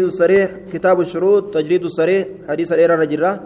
[0.00, 3.40] الصريح كتاب الشروط تجريد الصريح حديث الإيرا رجرة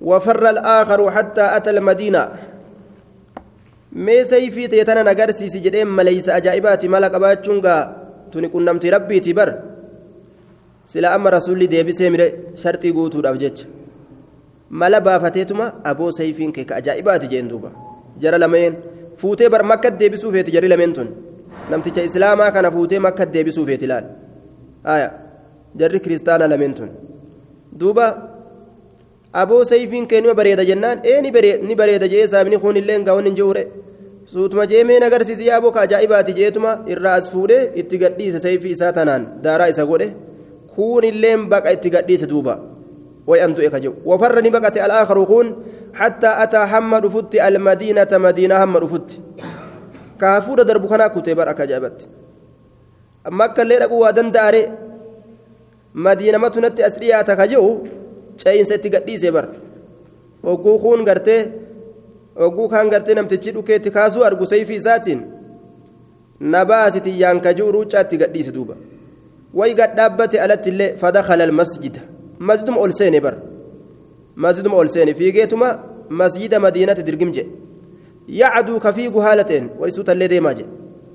[0.00, 2.28] وفر الآخر حتى أتى المدينة
[3.92, 7.80] mee sayfii ta'e tana nagarsiisi jedhee maleysa ajaa'ibaati mala qabaachuun gaa
[8.32, 9.48] tuni qunnamti rabbiiti bar
[10.84, 12.26] sila amma rasuulli deebisee mire
[12.62, 13.64] sharxii guutuudhaaf jecha
[14.70, 17.72] mala baafateetuma aboo sayfiin kee ka ajaa'ibaati jeen duuba
[18.22, 18.76] jara lameen
[19.16, 21.08] fuutee bar makka deebisuu feeti jari lameen tun
[21.70, 24.06] namticha islaamaa kana fuutee makka deebisuu feeti laal
[24.84, 25.29] aayaa
[25.76, 26.90] jarri kiristaana lameen tun
[27.80, 28.06] duuba
[29.32, 31.20] aboo sayfiin kee nima bareeda jennaan ee
[31.68, 33.62] ni bareeda jee saamni kun illee gaawwan hin jirre
[34.32, 39.26] suutuma jeemeen agarsiisi yaaboo ka ajaa'ibaati jeetuma irraa as fuudhee itti gadhiise sayfii isaa tanaan
[39.42, 40.08] daaraa isa godhe
[40.74, 42.58] kuun illee baqa itti gadhiise duuba
[43.26, 45.54] way an du'e ka jiru wafarra ni baqate al'aakaru kun
[45.92, 49.22] hattaa ataa hamma dhufutti almadiinata madiinaa hamma dhufutti
[50.18, 52.06] kaafuudha darbu kanaa kutee bar akka ajaa'ibatti
[55.94, 57.88] madiinamatu natti as dhiyaata ka jiru
[58.36, 59.48] ceeyinsa itti gadhiise bar
[60.44, 61.42] hogguu kuun gartee
[62.42, 65.20] hogguu kaan gartee namtichi dhukeetti kaasuu argu sayfii isaatiin
[66.40, 68.74] na baasiti yaanka jiru ruucaa itti gadhiise duuba.
[69.54, 72.00] Way gad dhaabbate alatti illee fadakala almasjida.
[72.38, 73.34] Masjiduma ol seene bar
[74.36, 75.14] masjiduma ol seene.
[75.14, 75.68] Fiigeetuma
[76.08, 77.50] masjida madiinati dirgim jedhe
[78.28, 80.70] yacduu ka fiigu haala ta'een waysuu tallee deemaa jedhe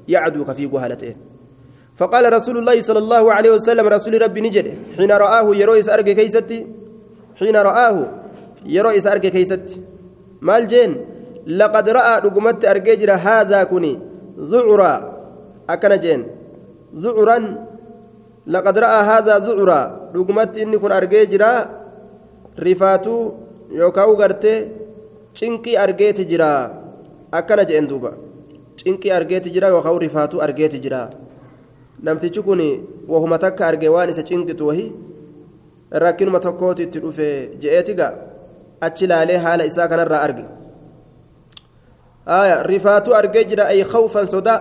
[0.08, 0.96] yacduu ka fiigu haala
[1.96, 6.60] فقال رسول الله صلى الله عليه وسلم رسول ربي نجد حين رآه يرويس أرجع كيستي
[7.40, 7.96] حين رآه
[8.66, 9.76] يرويس أرجع كيستي.
[10.42, 10.92] مال جين؟
[11.48, 13.94] لقد رأى رقمت أرججر هذا كني
[14.38, 14.94] زعرا
[15.70, 16.22] أكن جين.
[16.94, 17.38] زعرا
[18.48, 19.82] لقد رأى هذا زعرا.
[20.16, 21.44] رقمت إني كن أرججر
[22.60, 23.16] رفاتو
[23.72, 24.56] يوكاو غرتي
[25.36, 26.72] cinqii argeeti jira
[27.32, 28.12] akkana jeen duuba
[28.80, 31.10] cinqii argeeti jira yookaan rifaatu argeeti jira
[32.04, 32.62] namtichi kun
[33.08, 34.92] wahuma takka arge waan isa cinqitu wahi
[35.92, 38.14] rakkinuma tokkooti itti dhufe je'eetiga
[38.82, 40.46] achi laalee haala isaa kanarraa arge
[42.26, 44.56] aya rifaatu argee jira ay khawfan soda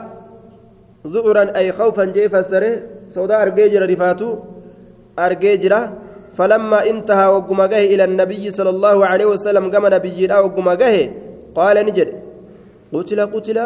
[1.06, 2.70] zucuran ay khawfan jee fassare
[3.14, 4.38] soda argee jira rifaatu
[5.16, 5.80] argee jira
[6.34, 10.94] فلما انتهى وقم جه إلى النبي صلى الله عليه وسلم قام نبي وقم جه
[11.54, 12.08] قال نجد
[12.94, 13.58] قتل قتل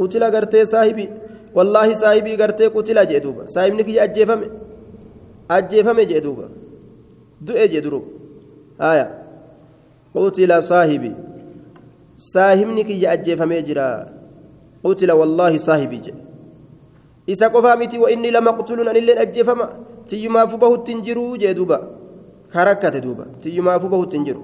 [0.00, 1.06] قتل قرتي صاحبي
[1.54, 4.40] والله صاحبي قرتي قتل جدوبا صاحبني كي أجفم
[5.50, 6.46] أجفم جدوبا
[7.46, 8.04] دؤ جدروب
[8.80, 9.06] آية
[10.14, 11.12] قتل صاحبي
[12.16, 13.88] صاحبني كي أجفم جرا
[14.84, 16.30] قتل والله صاحبي جد
[17.32, 19.68] isa qofaa miti wainni lamaqtulun anilleen ajjeefama
[20.10, 21.78] tiyyumaafu bahutti hin jiru jee duuba
[22.52, 24.42] karakkate duuba tiyyumaafu bahutti hin jiru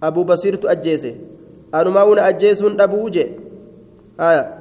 [0.00, 1.16] abuu basiirtu ajjeese
[1.72, 3.28] anumaa'una ajjeesuun dhabuu jee
[4.16, 4.57] haya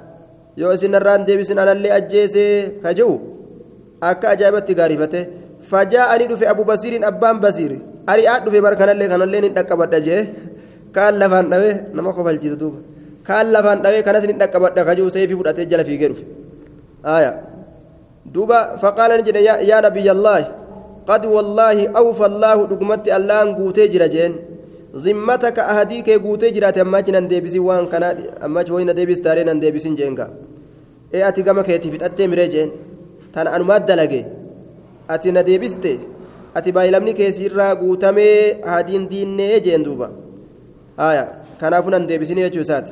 [0.61, 2.43] yoo isinarraan deebisin anallee ajjeese
[2.83, 3.13] ka jehu
[4.09, 5.19] akka ajaa'ibatti gaarifate
[5.71, 7.77] fajaa'anii dhufe abuu basiiriin abbaan basiiri
[8.13, 10.21] ari'aa dhufe bar kanallee ni dhaqqabadha jee
[10.95, 12.79] kaan lafaan dhawee nama kofalchiisa duuba
[13.29, 16.25] kaan lafaan dhawee kanas ni dhaqqabadha ka jehu seefii fudhatee jala fiigee dhufe
[17.07, 17.43] آية
[18.25, 20.51] دوبا فقال نجد يا, يا نبي الله
[21.07, 22.57] قد والله أوفى الله
[24.96, 28.02] دقمت اللان قوتي جرجين ذمتك أهديك قوتي جرات أما جنان ديبسي وان كان
[28.44, 30.26] أما جوين ديبس تارين أن ديبسين جينكا
[31.14, 32.70] إيه أتي كما كيتي في أتي مريجين
[33.34, 34.22] تانا أنو ماد دلقي
[35.10, 35.94] أتي نديبستي
[36.56, 38.28] أتي بايلمني كيسيرا قوتمي
[38.64, 40.08] هادين ديني جين دوبا
[41.00, 41.24] آية
[41.60, 42.86] كنافنا ديبسين يجوسات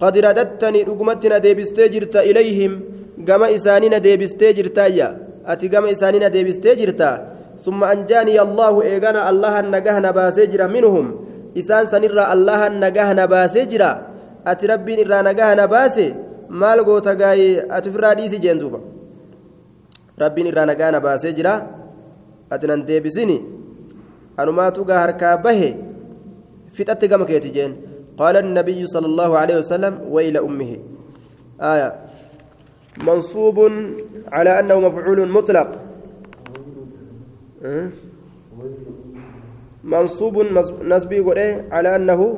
[0.00, 2.72] قد رددتني دقمتنا ديبستي جرت إليهم
[3.18, 5.14] gama isaanii na deebistee jirtaayya
[5.46, 7.20] ati gama isaanii na deebistee jirta
[7.64, 11.12] summa anjaanii allaahu eegana allahan nagaha na baasee jira minhum
[11.61, 13.89] isaan sanirraa allahan nagaha na baasee jira
[14.51, 16.05] ati rabbiin irraa nagaha na baase
[16.61, 18.79] maal goota gaayee ati ofirraa dhiisi jeen duuba
[20.23, 21.53] rabbiin irraa nagaha na baasee jira
[22.53, 23.37] ati nan deebisini
[24.37, 25.69] anumaatu gaa harkaa bahe
[26.75, 27.73] fixatti gama keeti jeen
[28.19, 30.71] qaala النبي صلى الله عليه وسلم ويل أمه
[31.61, 31.89] آية
[33.07, 33.57] منصوب
[34.35, 35.69] على أنه مفعول مطلق
[39.87, 40.35] منصوب
[40.83, 41.19] نسبي
[41.71, 42.37] على أنه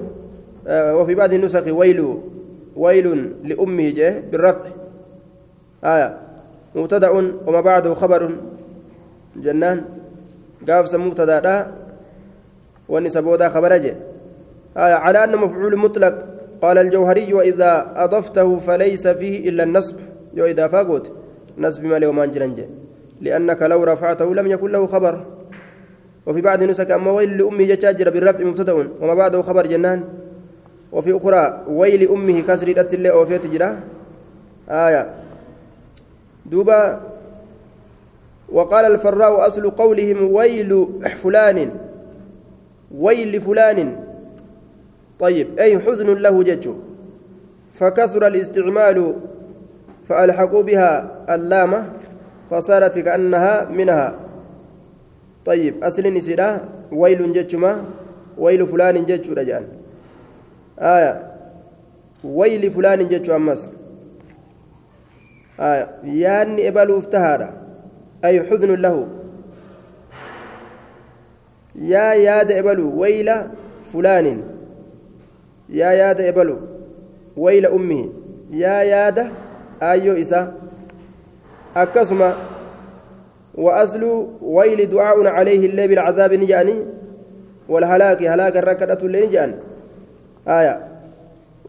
[0.70, 2.00] وفي بعض النسخ ويل
[2.76, 4.70] ويل لأمه جه بالرفع.
[5.84, 6.18] آية.
[6.76, 7.10] مبتدأ
[7.48, 8.36] وما بعده خبر.
[9.36, 9.78] جنان.
[10.70, 11.68] قاف مبتدأ
[12.90, 13.96] والنسبودا خبر جه
[14.78, 14.94] آية.
[14.94, 16.16] على أنه مفعول مطلق.
[16.62, 19.96] قال الجوهري وإذا أضفته فليس فيه إلا النصب.
[20.34, 21.12] يو إذا فاقوت
[21.58, 22.62] نسب ما له مانجرنج
[23.22, 25.26] لأنك لو رفعته لم يكن له خبر.
[26.30, 28.74] وفي بعض نسك أما ويل لأمه جاجر بالرفع مبتدأ.
[28.74, 30.04] وما بعده خبر جنان.
[30.92, 33.76] وفي أخرى ويل أمه كسر الله أو في تجرى.
[34.70, 35.10] آية.
[36.46, 37.02] دوبا.
[38.50, 40.88] وقال الفراء أصل قولهم ويل
[41.24, 41.70] فلان.
[42.94, 43.96] ويل فلان.
[45.20, 45.60] طيب.
[45.60, 46.70] أي حزن له جج.
[47.74, 49.16] فكثر الاستعمال
[50.10, 51.86] فألحقوا بها اللامة
[52.52, 54.29] فصارت كأنها منها.
[55.46, 57.84] طيب أصل نسيرا ويل ججما
[58.38, 59.64] ويل فلان جج رجال.
[60.80, 61.32] آية
[62.24, 63.72] ويل فلان جج أمس.
[65.60, 67.54] آية ياني إبلوف تهارا
[68.26, 69.08] أي حزن له.
[71.76, 73.32] يا ياد إبلو ويل
[73.94, 74.44] فلان.
[75.70, 76.58] يا ياد إبلو
[77.38, 78.10] ويل أمه.
[78.52, 79.28] يا ياد
[79.82, 80.54] آيو إسا.
[81.76, 82.34] أكسما
[83.56, 86.86] وأصل ويل دعاء عليه الليل بالعذاب نجاني
[87.70, 89.56] والهلاك هلاك الركضة اللي نجان
[90.48, 90.88] آية.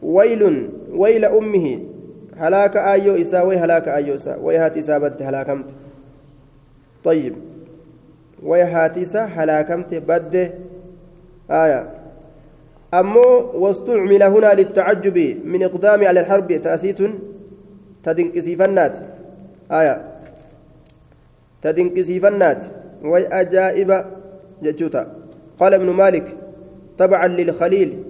[0.01, 1.79] ويل ويل أمه.
[2.37, 4.35] هلاك آيو إسا وي هلاك آيو إسا.
[4.35, 5.75] وي هاتي إسا بد هلاكمت.
[7.03, 7.35] طيب.
[8.43, 10.51] وي هاتي إسا هلاكمت بد
[11.51, 11.89] آية.
[12.93, 16.99] أمو واستعمل هنا للتعجب من إقدام على الحرب تأسيت
[18.03, 18.97] تدنكسيفنات.
[19.71, 20.10] آية.
[21.61, 22.63] تدنكسيفنات
[23.03, 24.05] وي أجائب
[24.63, 25.03] جتوتا.
[25.59, 26.27] قال ابن مالك
[26.97, 28.03] تبعا للخليل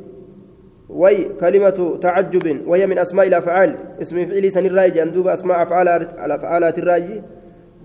[0.89, 3.75] وي كلمة تعجب وهي من أسماء الأفعال.
[4.01, 5.88] اسم فعل سن الراج أندوب أسماء أفعال
[6.25, 7.06] الأفعالات الراج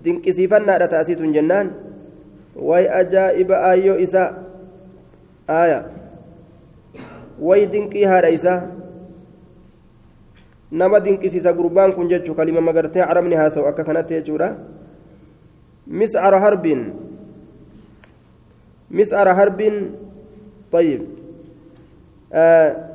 [0.05, 1.71] دنكسيفنا تأسيت جنان.
[2.55, 4.43] وي أجائب آيو إساء
[5.49, 5.79] آية.
[7.41, 8.77] وي دنكي هذا إساء
[10.67, 14.59] nama dinqisiisa gurbaan kun jechuu kalima magartee carabni haasa'u akka kanatti jechuudha
[15.89, 16.93] miscara harbiin
[18.89, 19.95] miscara harbiin
[20.71, 21.01] طيب
[22.33, 22.87] آه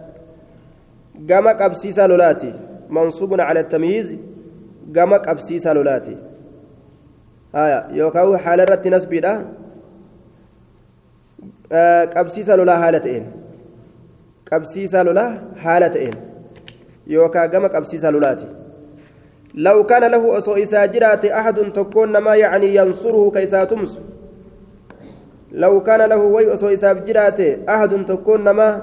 [1.29, 2.55] gama qabsiisaa lolaati
[2.89, 4.09] mansuubun cala التمyiiz
[4.93, 6.17] gama qabsiisaa lolaati
[7.53, 9.33] haya yookaan haala irratti nasbiidha
[12.15, 13.27] qabsiisa lolaa haala ta'een
[14.51, 15.31] qabsiisaa lolaa
[15.65, 16.17] haala ta'een
[17.07, 17.51] yookaan
[19.55, 23.99] لو كان له أصو إساجرات أحد تكون ما يعني ينصره كيسا تمس.
[25.53, 28.83] لو كان له وي أصو إساجرات أحد تكون ما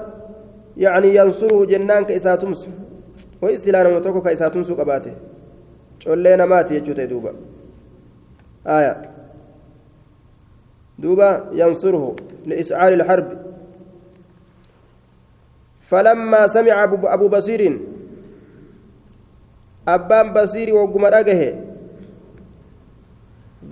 [0.76, 2.68] يعني ينصره جنان كإسا تمس.
[3.42, 5.12] وإسلا نما توكو كإسا تمس قباته
[6.04, 7.32] collee namaati jechuute duuba
[8.64, 8.96] aya
[10.98, 13.36] duuba yansurhu liiscaari ilharbi
[15.90, 17.80] فلما سمع أبو بصير
[19.94, 21.42] أبان بصير وقم رقه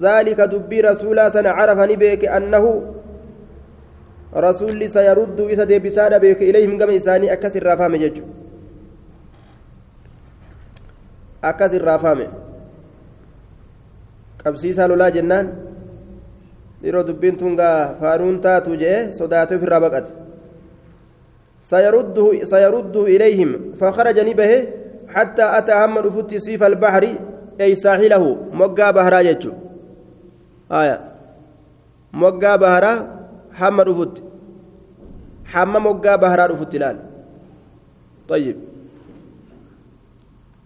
[0.01, 2.65] ذلك دبي رسولا سنة عرف نبيك أنه
[4.29, 8.23] isa deebisaadha beeke ilayhim gama isaanii akkas irraa faame jechu
[11.51, 12.29] akkas irraa faame
[14.45, 15.49] qabsiisaa lolaa jennaan
[16.85, 20.13] yeroo dubbiin tun gaa faaruun taatu jee sodaatee ofirraa baqate
[21.61, 23.51] سيرده سيرده إليهم
[23.81, 24.53] فخرج نبه
[25.15, 27.05] حتى أتى هم رفت سيف البحر
[27.61, 29.53] أي ساحله مقا بهرا يجو
[30.73, 30.99] آية
[32.13, 33.19] مقا بهرا
[33.59, 34.23] dhufutti
[35.53, 36.99] hamma moggaa baharaa dhufutti ilaal
[38.29, 38.57] طيب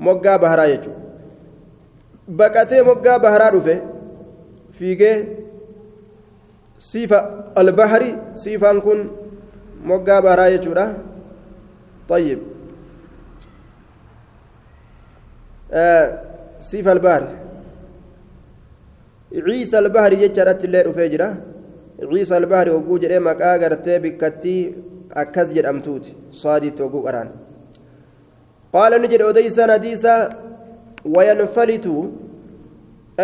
[0.07, 1.01] moggaa baharaa jechuudha
[2.39, 3.75] baqatee moggaa baharaa dhufe
[4.79, 5.17] fiigee
[6.89, 7.19] siifa
[7.63, 8.11] albahari
[8.45, 9.01] siifaan kun
[9.93, 10.87] moggaa baharaa jechuudha
[12.09, 12.39] طيب
[15.73, 16.19] آه
[16.61, 17.29] سيف البحر
[19.35, 21.37] عيسى البحر يجرت الليل رفيجره
[22.11, 24.75] ciisa albahri hogguu jedhee maqaa gartee bikkattii
[25.23, 27.29] akkas jedhamtuuti saadiitti hogguu qaraan
[28.75, 30.15] qaala ni jedhe odeysan hadiisa
[31.17, 31.95] wayanfalitu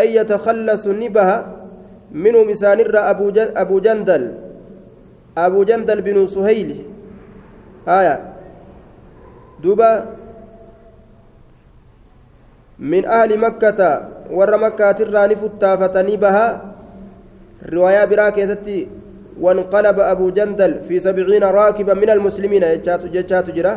[0.00, 1.36] an yatakhallasu ni baha
[2.24, 3.06] minhum isaanirra
[3.62, 4.24] abu jandal
[5.46, 6.78] abu jandal binu suhayli
[7.86, 8.14] haya
[9.62, 9.90] duba
[12.78, 13.90] min ahli makkata
[14.30, 16.47] warra makkaatirraa ni futtaafatanii baha
[17.66, 18.88] رواية برا كيستي
[19.40, 23.73] وانقلب أبو جندل في سبعين راكبا من المسلمين جتشات جتشات جرا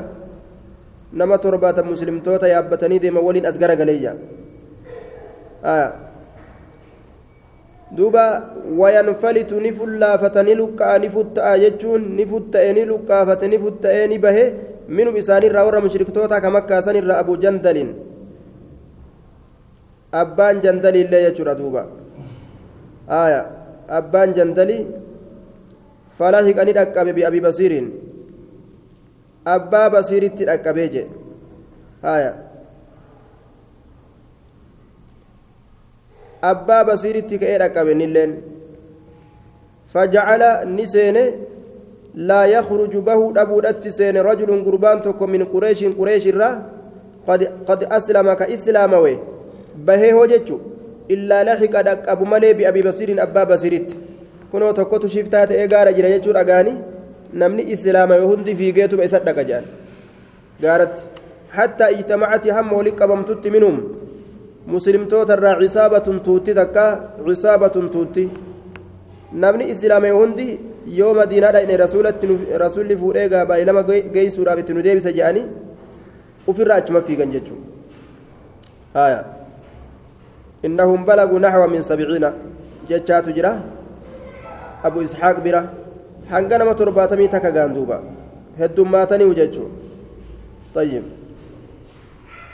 [1.14, 4.14] نما تربات مسلم توتا يابتني ديما ولين أزقر قليا
[5.66, 5.92] آه
[7.92, 14.08] duuba wayanfalitu ni fullaafata ni luqqa'a ni futta'a jechuun ni futta'e ni luqqaafate ni futta'e
[14.08, 14.46] ni bahe
[14.88, 17.36] minum isaanirraa warra mushriktoota ka makkaasanirra abu
[20.12, 21.84] abbaan jandaliillee jechuudha duuba
[23.20, 23.46] aayaa
[24.00, 24.88] abbaan jandalii
[26.18, 27.88] falahiqa ni dhaqqabe bi'abi basiiriin
[29.56, 31.10] abbaa basiiritti dhaqqabee jedhe
[32.06, 32.32] haya
[36.52, 38.34] abbaa basiiritti ka'ee dhaqqabe nilleen
[39.92, 40.44] فجعل
[40.76, 41.18] نسين
[42.16, 46.50] لا يخرج به أبودت سين رجل قربان تكو من قريش قريش الرا
[47.28, 48.92] قد قد أسلم كإسلام
[49.82, 50.58] وي به هوجتشو
[51.14, 53.90] إلا لحق دك أبو ملي بأبي بصير أبا بصيرت
[54.52, 56.74] كنو تكو تشفتات إيقار جرى يجور أغاني
[57.40, 59.64] نمني إسلام يهندي في جيتو بإسد جان
[60.64, 60.96] قالت
[61.58, 63.76] حتى اجتمعت هم ولك أبمتت منهم
[64.74, 66.86] مسلم توتر عصابة توتي تكا
[67.28, 68.26] عصابة توتي
[69.34, 70.60] namni islaame hundi
[71.00, 71.78] yoo madiinaadha inni
[72.64, 73.84] rasuulli fuudhee gaabaa lama
[74.16, 75.46] geessuudhaaf itti nu deebisa jedhanii
[76.48, 79.08] ofirraa achuma fiigan jechuudha
[80.64, 82.34] balaguu naxwa min sabciina
[82.88, 83.62] jechaatu jira
[84.84, 85.70] abu isxaaq bira
[86.30, 88.02] hanga nama torbaatamii takka gaanduuba
[88.58, 89.82] heddummaataniihu jechuudha
[90.76, 91.04] طيب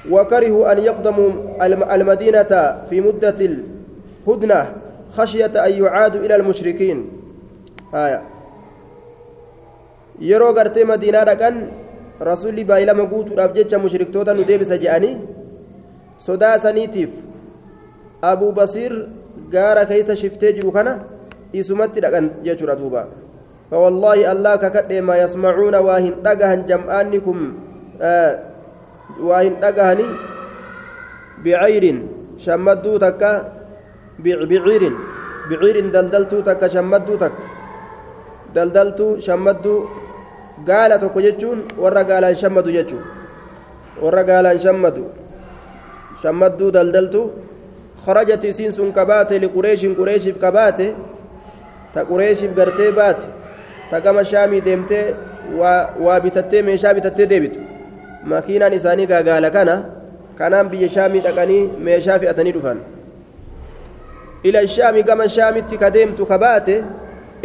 [0.10, 1.30] وكرهوا أن يقدموا
[1.96, 2.52] المدينة
[2.90, 3.36] في مدة
[4.26, 4.74] الهدنة
[5.12, 7.10] خشية أن يعادوا إلى المشركين
[7.94, 8.22] آية
[10.18, 11.56] yeroo gartee madiinaa dhaqan
[12.30, 15.18] rasuulli baay'ilama guutuudhaaf jecha mushriktoota nu deebisa je'anii
[16.28, 17.12] sodaa saniitiif
[18.22, 18.94] abuu basiir
[19.52, 21.06] gaara keessa shiftee jiru kana
[21.54, 23.04] isumatti dhaqan jechuudha duuba
[23.68, 27.38] فوالله الله ككدي ما يسمعون واهن دغهن جمعانكم
[28.00, 28.34] آه
[29.20, 30.08] واهن دغهني
[31.44, 31.86] بعير
[32.40, 33.32] شمدوا تكا
[34.24, 34.84] بعير
[35.52, 37.44] بعير دلدلتو تكا شمدوا تكا
[38.56, 39.80] دلدلتو شمدوا
[40.66, 43.04] gaala tokko jechuun warra gaalaan shammadu jechuun
[44.02, 45.04] warra gaalaan shammadu
[46.22, 47.22] shammadduu daldaltu
[48.06, 50.96] خرجت isiin sun kabaate liqureeshin qureeshiif kabaate
[51.94, 53.26] ta qureeshiif gartee baate
[53.92, 55.16] ta gama shaamii deemtee
[56.06, 57.60] waa bitattee meeshaa bitattee deebitu
[58.24, 59.76] makiinaan isaanii gaagaala kana
[60.40, 62.80] kanaan biyya shaamii dhaqanii meeshaa fe'atanii dhufan
[64.44, 66.76] ila shaamii gama shaamitti ka deemtu kabaate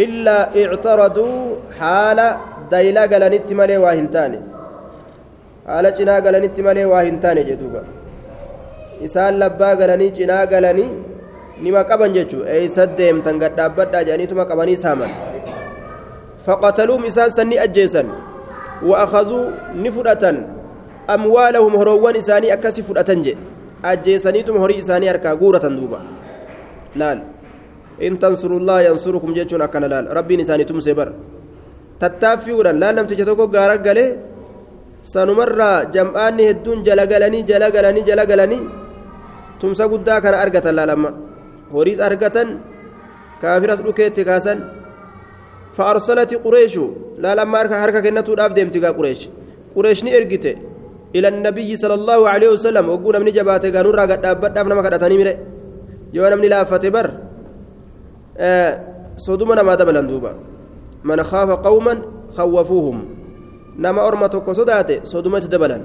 [0.05, 1.35] illaa ictaraduu
[1.81, 2.27] haala
[2.71, 4.39] daylaa galanitti malee waa hin taane
[5.67, 5.91] haala
[9.01, 10.91] isaan labbaa galanii cinaa galanii
[11.63, 12.51] nima qaban jechuudha.
[12.51, 15.11] Eeysa deemtan gadhaabbadhaa jedhaniituma qabanii saaman.
[16.47, 18.09] Faqataluum isaan sanni ajjeesan.
[18.83, 19.47] Wa'akazuu
[19.83, 20.45] ni fudhatan.
[21.09, 23.39] Amwaalahum horoowwan isaanii akkasi fudhatan jedhe
[23.83, 26.01] ajjeesaniituma horii isaanii harkaa guuratan duuba.
[26.97, 27.19] Laal.
[27.99, 30.07] In tansurullaha yansurukum jechuun akkana laal.
[30.19, 31.13] Rabbiin isaanii tumsee bara.
[31.99, 34.11] Tattaaffiidhaan laal namticha tokko gaara galee
[35.03, 38.63] sanumarraa jam'aanni hedduun jala galanii jala galanii jala galanii
[39.63, 41.11] tumsa guddaa kana argatan laalamma
[41.75, 42.49] horiis argatan
[43.43, 44.59] kaafiras dhukeetti kaasan
[45.77, 46.85] fa'aarsalati qureeshu
[47.25, 49.23] laalamma harka kennatuudhaaf deemti gaa qureesh
[49.75, 50.53] qureesh ni ergite
[51.17, 55.35] ila nabiyyi sallallahu alaihi wasallam ogguu namni jabaate gaanurraa gadhaabbadhaaf nama kadhatanii mire
[56.17, 57.07] yoo namni laaffate bar
[59.27, 60.33] soduma namaa dabalan duuba
[61.05, 62.03] من خاف قوما
[62.37, 63.05] خوفوهم
[63.79, 65.83] نما أرمى tokko sodaate sodumatti dabalan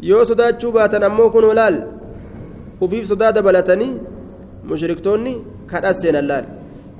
[0.00, 1.76] yoo sodaachuu baatan ammoo kun laal
[2.84, 3.92] ufiif sodaa dabalatanii
[4.70, 5.34] mushriktoonni
[5.70, 6.46] kadhas seenan laal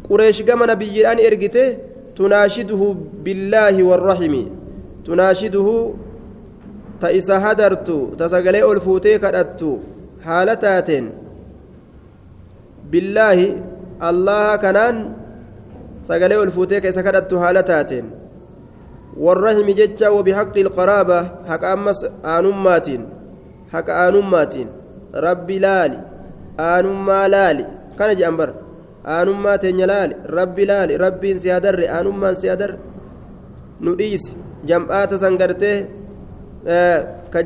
[0.07, 1.65] qureesh gama nabiyyiidhaan ergite
[2.19, 2.87] tunaashiduhu
[3.25, 4.43] billaahi warrahimi
[5.07, 5.75] tunaashiduhu
[7.01, 9.71] ta isa hadartu ta sagalee ol fuutee kadhattu
[10.27, 11.07] haala taateen
[12.91, 13.49] billaahi
[14.11, 14.97] allaha kanaan
[16.09, 18.07] sagalee ol fuutee keessa kadhattu haala taateen
[19.27, 21.19] warrahimi jecha wabihaqi ilqaraaba
[21.51, 22.01] haqa ammas
[22.35, 23.03] aanummaatiin
[23.73, 24.69] haqa aanummaatiin
[25.13, 25.99] rabbi laali
[26.59, 27.65] aanummaa laali
[27.99, 28.55] kana jedhan bara.
[29.05, 32.79] Aanummaa teenya laali rabbi laali rabbiin si hadarre aanummaan si hadarre.
[33.81, 34.37] Nu dhiisi
[34.69, 35.87] jam'aata san gartee
[36.67, 36.99] eh,
[37.31, 37.43] ka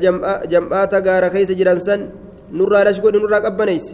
[0.51, 2.09] jam'aata gaara keessa jiran san
[2.51, 3.93] nurraa lash godhi nurraa qabbaneyse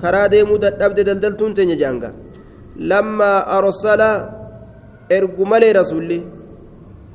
[0.00, 2.12] karaa deemuu dadhabde daldaltuun teenya jaanga
[2.90, 4.10] lammaa arsala
[5.16, 6.18] ergu malee rasulli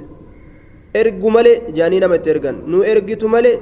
[0.96, 3.60] إرجمالي جانينا مترجن نو إرجتو مالي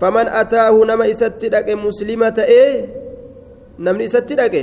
[0.00, 2.86] فمن أتاه نما إستدك مسلمة إيه
[3.78, 4.54] نمني إستدك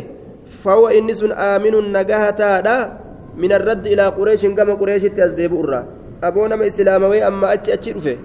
[0.46, 3.00] فهو إنس آمن نجاها تادا
[3.38, 5.86] من الرد إلى قريش كما قريش تزديب أرى
[6.22, 8.18] aboo nama islaamawee amma achi achi dhufe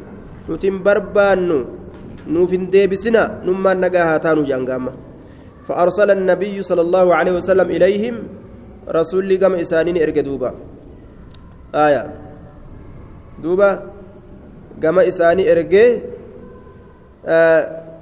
[0.49, 1.67] nuti hin barbaannu
[2.27, 5.10] nuuf hin deebisina nummaan nagaa haa taanu jedhan gaamma.
[5.71, 8.15] فأرسل النبي صلى الله عليه وسلم إليهم
[8.91, 10.51] رسول كما إسانين إرجع دوبا.
[11.71, 12.11] آية.
[13.39, 13.71] دوبا.
[14.83, 15.87] كما إساني إرجع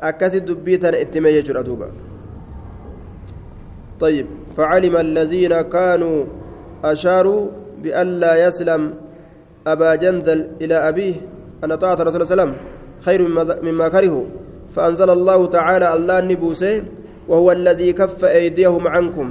[0.01, 1.89] أكاسي دبيتا إتمي يجرى دوبا.
[4.01, 4.27] طيب.
[4.57, 6.19] فعلم الذين كانوا
[6.85, 7.43] أشاروا
[7.85, 8.83] بألا يسلم
[9.67, 11.15] أبا جندل إلى أبيه
[11.65, 12.53] أن طاعة رسول الله صلى الله عليه وسلم
[13.05, 13.21] خير
[13.63, 14.27] مما كرهوا.
[14.73, 16.83] فأنزل الله تعالى الله نبوسه
[17.29, 19.29] وهو الذي كف أيديهم عنكم.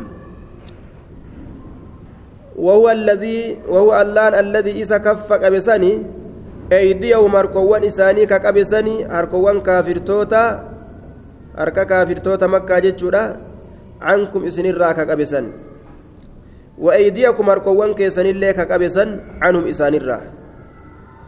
[2.58, 5.94] وهو الذي وهو اللان الذي إذا كف كبسني
[6.74, 10.44] أيديهم هركوان إساني ككبسني هركوان كافر توتا
[11.58, 13.24] هركا كافر توتا مكة جتشورا
[14.02, 15.46] عنكم إسنين راكا كبسن
[16.78, 19.10] وأيديكم هركوان كيسن اللي ككبسن
[19.42, 20.22] عنهم إسانين را.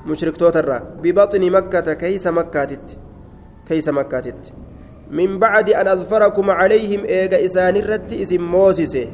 [0.06, 0.78] مشرك توتا را.
[1.02, 2.98] ببطن مكة كيس مكاتت
[3.68, 4.42] كيس مكاتت
[5.10, 9.08] من بعد أن أظفركم عليهم إيغا إسانين رت إسم موسسه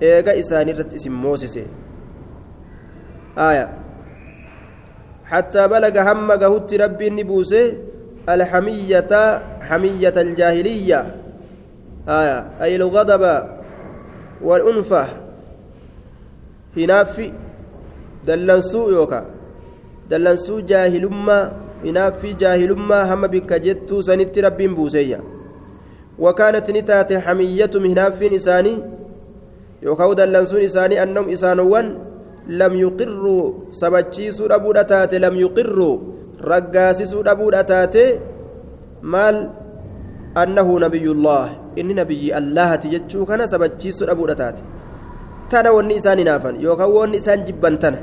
[0.00, 1.64] eega isaanirratti isin moosise
[3.36, 3.68] aya
[5.26, 7.74] حتى بلغ هم قهوت ربي نبوسه
[8.28, 9.10] الحمية
[9.60, 11.00] حمية الجاهلية.
[12.08, 12.38] آية.
[12.62, 13.22] أي الغضب
[14.42, 15.06] والأنفة.
[16.76, 17.32] هنافي.
[18.26, 19.20] دلنسو يوكا.
[20.10, 21.52] دلنسو جاهلما
[21.84, 25.20] هنافي جاهلما هم بك جتو سنت ربي بوسيا
[26.18, 28.74] وكانت نتات حمية هنافي نساني
[29.82, 31.88] yookaan dallansuun isaanii annahum isaanowwan
[32.60, 35.94] lam yuqirruu sabachiisuu dhabuudha taate lam yuqirruu
[36.50, 38.04] raggaasisuu dhabuudha taate
[39.14, 39.38] maal
[40.42, 44.62] annahu nabiyyullah inni nabiyyi allahati jechuu kana sabachiisuu dhabuudha taate
[45.52, 47.98] tana wanni isaan hinaafan yookaan wanni isaan jibban tana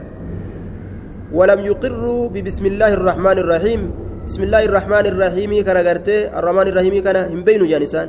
[1.33, 3.81] ولم يقروا ببسم الله الرحمن الرحيم
[4.27, 8.07] بسم الله الرحمن الرحيم كان غرتي الرحمن الرحيم كان هم بين جانسان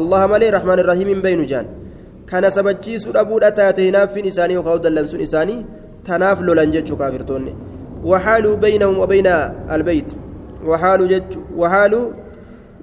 [0.00, 1.66] الله مالي الرحمن الرحيم هم بين جان
[2.32, 5.56] kana sabachiisuu dhabuudha taate hinaaffiin isaanii yookaan dallansuun isaanii
[6.06, 7.52] tanaaf lolan jechuu kaafirtoonni
[8.10, 9.34] waxaaluu baynahum wabayna
[9.76, 10.14] albayt
[10.70, 12.04] waxaaluu jechu waxaaluu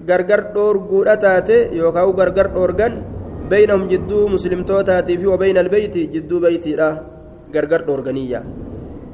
[0.10, 3.02] gargar dhoorguudha taate yookaan gargar dhoorgan
[3.54, 6.90] baynahum jidduu muslimtootaatii fi wabayna albayti jidduu baytiidha
[7.56, 8.44] gargar dhoorganiyya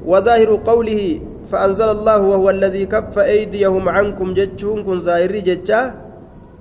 [0.06, 1.20] وظاهر قوله
[1.50, 5.94] فأنزل الله وهو الذي كف أيديهم عنكم جتشون كن ظاهري جتشا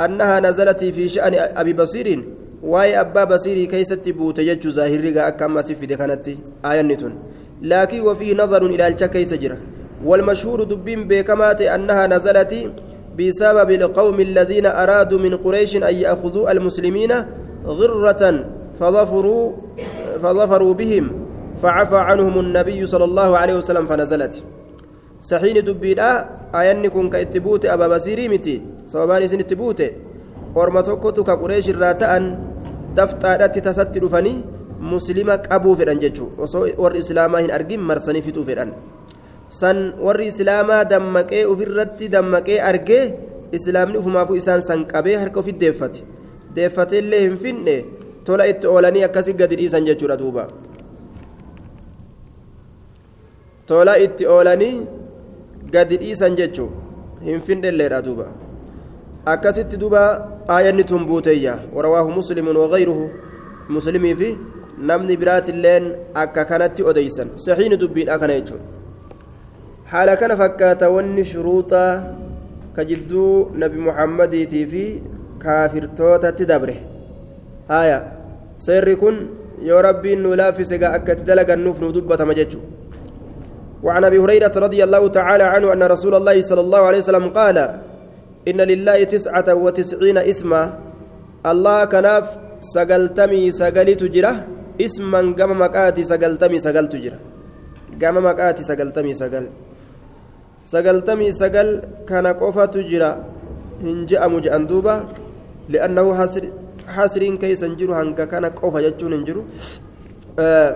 [0.02, 2.08] أنها نزلت في شأن أبي بصير.
[2.66, 7.14] basiirii keeysatti buute jechuu zaahirrigaa akka amma si fide kanatti aayanni tun
[7.62, 9.58] laakiin wafii nadarun ilaalcha keeysa jira
[10.06, 12.54] والمشهور دبين بكمات أنها نزلت
[13.18, 17.12] بسبب القوم الذين أرادوا من قريش أن يأخذوا المسلمين
[17.66, 18.46] غرة
[18.80, 19.52] فظفروا
[20.22, 21.25] فظفروا بهم.
[21.62, 24.44] فعفى عنهم النبي صلى الله عليه وسلم فنزلت
[25.22, 26.10] سحين دبيدا
[26.56, 29.82] آيانكم كاتبوت أبا بصيري متي سببان سن اتبوت
[30.56, 32.24] tokkotu ka qureesh irraa ta'an
[32.96, 34.44] dafxaadhatti tasatti dhufanii
[34.80, 38.72] muslima qabuu fedhan jechuun osoo warri islaamaa hin argin marsanii fixuu fedhan
[39.50, 43.04] san warri islaamaa dammaqee ofirratti dammaqee argee
[43.52, 46.00] islaamni ufumaafuu isaan san qabee harka ofit deeffate
[46.56, 47.76] deeffatee illee hin finne
[48.24, 49.04] tola itti oolanii
[53.66, 54.76] tola itti oolanii
[55.74, 56.70] gadi dhiisan jechuun
[57.28, 58.26] hin finne illeedha duuba.
[59.34, 60.02] Akkasitti duuba
[60.56, 61.56] aayanni tun buuteeyya.
[61.76, 63.10] Warawaahu muslimun wagayruhu
[63.70, 64.30] muslimii fi
[64.90, 67.34] namni biraatilleen akka kanatti odeysan.
[67.46, 68.62] Saxiini dubbiidha kana jechuun.
[69.92, 72.04] Haala kana fakkaata wanni shuruuxaa
[72.76, 74.86] ka jidduu nabi muhammadiitii fi
[75.40, 76.78] kaafirtootatti dabre.
[77.68, 78.00] Haya
[78.58, 79.18] seerri kun
[79.66, 82.62] yoo rabbiin nu laaffise gaa akka itti dalagannuuf nu dubbatama jechuu
[83.86, 87.58] وعن أبي هريرة رضي الله تعالى عنه أن رسول الله صلى الله عليه وسلم قال
[88.50, 90.62] إن لله تسعة وتسعين إسما
[91.46, 92.26] الله كناف
[92.76, 94.34] سقلتمي سقلت جرة
[94.82, 97.20] إسما قام مكاتي سقلتمي سقلت جرة.
[98.02, 99.46] قام مكاتي سقلتمي سقل.
[100.66, 101.68] سقلتمي سقل
[102.10, 103.12] كان قفة جرة.
[103.86, 104.96] إن جاء مجأندوبة
[105.70, 106.44] لأنه حسر
[106.96, 109.42] حسرين كيس انجرو هنك كان قفة جتشون انجرو.
[110.40, 110.72] آه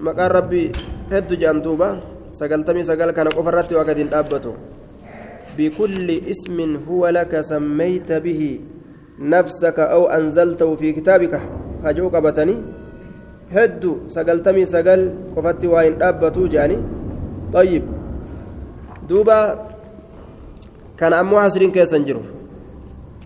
[0.00, 0.64] مقام ربي
[1.12, 4.54] هد جأندوبة سقلتمي سقل كان قفة رتي وقت دابته
[5.58, 8.42] بكل اسم هو لك سميت به
[9.20, 11.34] نفسك أو أنزلته في كتابك
[11.84, 12.56] هجوك بتني
[13.56, 15.00] هدو سقلتمي سقل
[15.36, 16.78] قفت وين أبتو جاني
[17.52, 17.84] طيب
[19.08, 19.38] دوبا
[20.98, 22.22] كان أمو حسرين كيسنجرو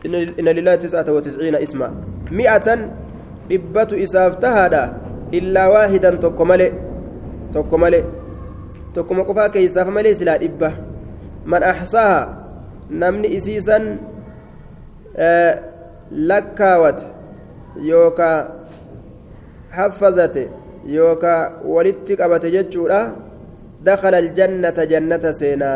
[0.06, 0.12] إن,
[0.56, 1.88] لله تسعة وتسعين اسما
[2.30, 2.68] مئة
[3.52, 5.00] إبت إسافتها
[5.34, 6.68] إلا واحدا تقملي
[7.54, 8.19] تقملي تقم
[8.98, 10.72] قفا كيساف ملي سلا إبه
[11.46, 12.20] من أحصاها
[12.90, 13.78] نمني إسيسا
[15.16, 15.54] آه
[16.12, 17.00] لكاوت
[17.76, 18.30] يوكا
[19.70, 20.36] حفظت
[20.86, 23.00] يوكا ولدتك أبت جتشورا
[23.86, 25.72] دخل الجنة جنة سينا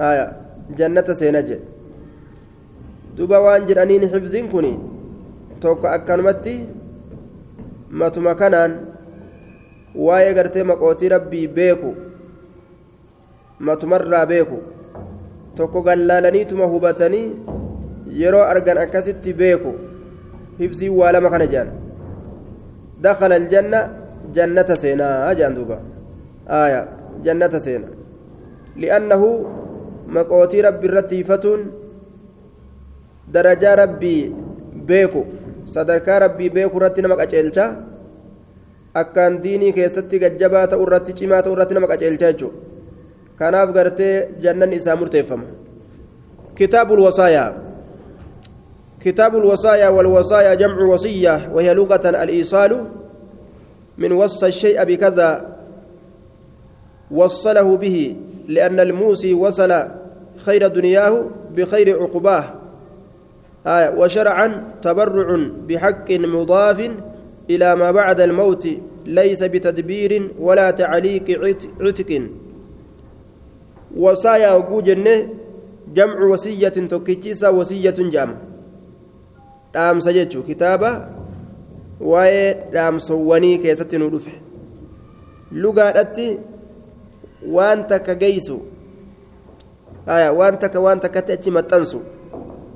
[0.00, 0.26] هايا
[0.78, 1.58] جنة سينا جي
[3.16, 4.74] دوبا وان جرانين حفظين كوني
[5.60, 6.56] توكا أكنمتي
[7.90, 8.95] matuma kanaan
[9.96, 11.90] waa'ee gartee maqootii rabbii beeku
[13.68, 14.58] matumarraa beeku
[15.56, 17.26] tokko gallaalaniituma hubatanii
[18.20, 19.72] yeroo argan akkasitti beeku.
[20.58, 21.70] Hibsii waa lama kana jedhan
[23.04, 23.80] dakhala aljanna
[24.36, 25.78] jannata seenaa jedhan duuba.
[26.48, 26.80] Aaya
[27.24, 27.88] jannata seena
[28.76, 29.28] li'annahu
[30.16, 31.66] maqootii rabbi irratti hifatuun
[33.32, 34.32] darajaa rabbii
[34.88, 35.24] beeku.
[35.74, 37.64] Sadarkaa rabbii beeku irratti nama qaceelcha
[39.02, 42.58] akkaan diinii keessatti gajjabaa ta'u irratti cimaa ta'u irratti nama qaceelcha jechuudha
[43.38, 45.46] kanaaf gartee jannan isaa murteeffama
[46.58, 47.50] kitaabul wasaayaa
[49.06, 52.84] كتاب الوصايا والوصايا جمع وصية وهي لغة الإيصال
[53.98, 55.56] من وصى الشيء بكذا
[57.10, 58.16] وصله به
[58.48, 59.88] لأن الموسي وصل
[60.36, 62.44] خير دنياه بخير عقباه
[63.66, 65.28] آية وشرعا تبرع
[65.68, 66.90] بحق مضاف
[67.50, 68.68] إلى ما بعد الموت
[69.06, 71.24] ليس بتدبير ولا تعليق
[71.80, 72.22] عتق
[73.96, 75.28] وصايا وجوجن
[75.94, 77.94] جمع وصية توكيتشيسا وصية
[80.12, 80.90] jechuun kitaaba
[82.00, 84.32] waa'ee dhaamsowwanii keessatti nu dhufe
[85.52, 86.38] lugaadhatti
[87.56, 88.56] waan takka geessu
[90.38, 92.00] waan takka waan takkatti achi maxxansu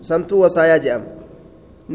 [0.00, 1.19] santuu wasaayaa jedhama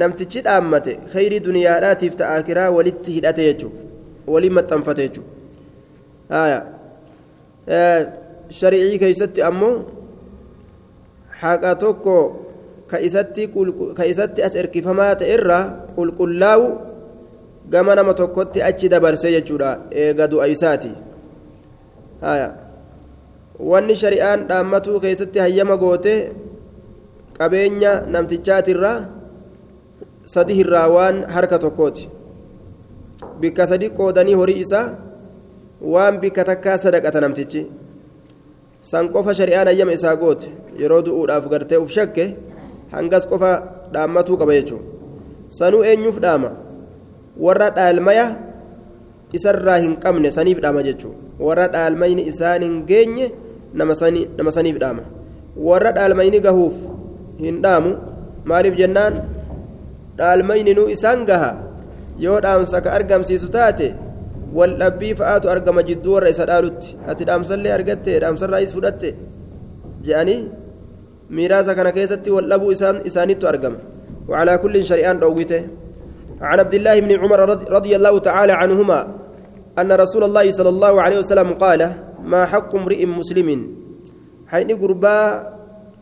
[0.02, 3.80] namtichi dhaammate khayrii duniyaadhaatiif ta'a akiraa walitti hidhate jechuudha.
[4.28, 5.32] Waliin maxxanfate jechuudha.
[8.60, 9.76] Shari'ii keessatti ammoo
[11.42, 12.18] haqa tokko
[12.88, 15.64] ka isatti as erkifamaa ta'e irraa
[15.96, 16.68] qulqullaa'u
[17.70, 19.70] gama nama tokkotti achi dabarsee jechuudha.
[19.92, 20.92] Eega du'a isaati.
[23.60, 26.14] Wanni shari'aan dhaammatuu keessatti hayyama goote
[27.38, 29.15] qabeenya namtichaatirraa
[30.26, 32.10] sadi irraa waan harka tokkooti
[33.42, 34.86] bikka sadi qoodanii horii isaa
[35.94, 37.62] waan bikka takkaa sadaqata namtichi
[38.82, 40.50] san qofa shari'aan hayyama isaa goote
[40.82, 42.26] yeroo du'uudhaaf gartee uf shakke
[42.96, 43.52] hangas qofa
[43.94, 44.86] dhaammatuu qaba jechuudha
[45.58, 46.50] sanuu eenyuuf dhaama
[47.46, 48.26] warra dhaalmaya
[49.38, 53.32] isarraa hin qabne saniif dhaama jechuudha warra dhaalmayni isaan hin geenye
[53.74, 53.96] nama
[54.58, 55.04] saniif dhaama
[55.70, 56.76] warra dhaalmayni gahuuf
[57.46, 57.92] hin dhaamu
[58.52, 59.14] maaliif jennaan
[60.18, 61.52] dhaalmayni nuu isaan gaha
[62.26, 63.88] yoo dhaamsa ka argamsiisu taate
[64.58, 66.98] wal dhabbii fa'aatu argama jidduu warra isa dhaalutti.
[67.08, 69.10] Ati dhaamsallee argatte dhaamsarraayis fudhatte
[70.06, 70.66] je'anii
[71.30, 73.76] كان كيستي والأبو إسان إسانيت أرقم
[74.30, 75.62] وعلى كل شريان رويته
[76.42, 79.00] عن عبد الله بن عمر رضي الله تعالى عنهما
[79.80, 81.92] أن رسول الله صلى الله عليه وسلم قال
[82.24, 83.50] ما حق امرئ مسلم
[84.48, 85.18] حين قربا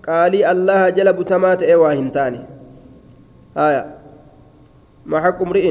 [0.08, 2.42] قالي الله جلب تمات إيواهن تاني
[3.58, 4.03] آية
[5.06, 5.66] ما حق امرئ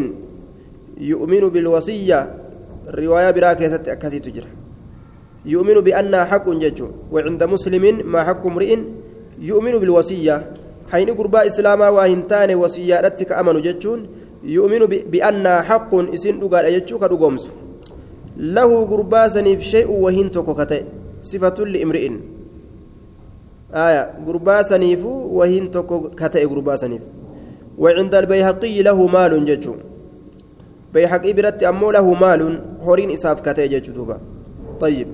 [1.01, 2.21] يؤمن بالوصية
[2.89, 4.51] الرواية براكزة أكاسي تجرى
[5.47, 8.79] يؤمن بأنها حق جج وعند مسلم ما حق امرئ
[9.41, 10.37] يؤمن بالوصية.
[10.93, 14.01] حين قربا إسلاما وهنتان وصية رتك أمن جتون
[14.45, 17.45] يؤمن بأن حق إسن دقال أجتشو كدقومس
[18.37, 20.83] له قربا سنيف شيء وهنتك كتئ
[21.23, 22.05] صفة لامرئ
[23.73, 24.03] آية.
[24.27, 25.91] قربا سنيف وهنتك
[26.21, 27.03] كتئ قربا سنيف.
[27.79, 29.75] وعند البيهقي له مال جتشو.
[30.95, 34.15] بيحقي برت أمو له مال هورين إساف كتئ جتشو
[34.81, 35.09] طيب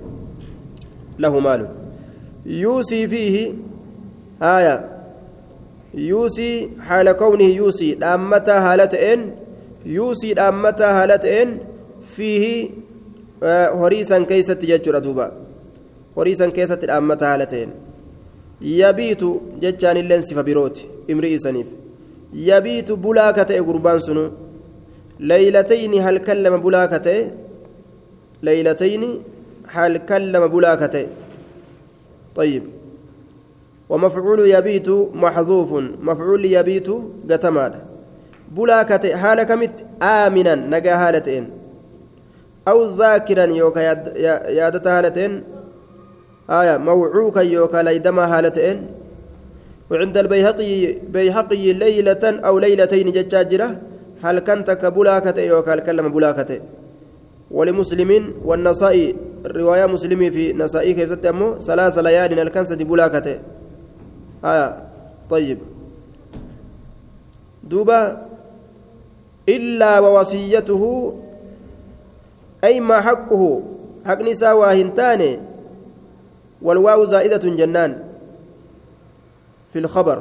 [1.18, 1.68] له مال.
[2.46, 3.52] يوصي فيه
[4.42, 4.98] آية.
[5.94, 9.34] يوسي حال كونه يوسي دامتا هالتين
[9.86, 11.58] يوسي دامتا هالتين
[12.02, 12.70] فيه
[13.42, 15.32] هريسا كيست ججر دوبا
[16.16, 17.70] هريسا كيست دامتا هالتين
[18.60, 19.22] يبيت
[22.32, 24.30] يبيت بلاكة قربان سنو
[25.20, 27.30] ليلتين هل كلم بلاكة
[28.42, 29.22] ليلتين
[29.66, 31.06] هل كلم بلاكة
[32.36, 32.62] طيب
[33.88, 36.88] ومفعول يبيت محذوف مفعول يبيت
[37.30, 37.74] قتماد
[38.52, 41.50] بلاكة حال كمت آمنا نجا هالتين
[42.68, 43.80] أو ذاكرا يوكا
[44.58, 45.42] يادة هالتين
[46.50, 48.86] آية موعوكا يوكا ليدما هالتين
[49.90, 53.68] وعند البيهقي بيهقي ليلة أو ليلتين ججاجرة
[54.22, 56.60] هل كنت كبلاكة يوكا الكلمة بلاكة
[57.50, 63.38] ولمسلم والنسائي الرواية مسلمي في نسائي كيف ستمو ثلاث ليال الكنسة بلاكة؟
[64.44, 64.84] آية.
[65.30, 65.58] طيب.
[67.64, 68.28] دوبا.
[69.48, 70.82] إلا ووصيته
[72.64, 73.62] أي ما حقه
[74.04, 75.40] حق نساء واهنتان
[76.62, 78.07] والواو زائدة جنان.
[79.78, 80.18] في الخبر.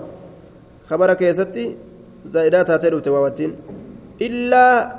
[0.89, 1.75] خبر كيستي
[2.29, 3.51] زائدات هاتلو تواوتين.
[4.21, 4.95] إلا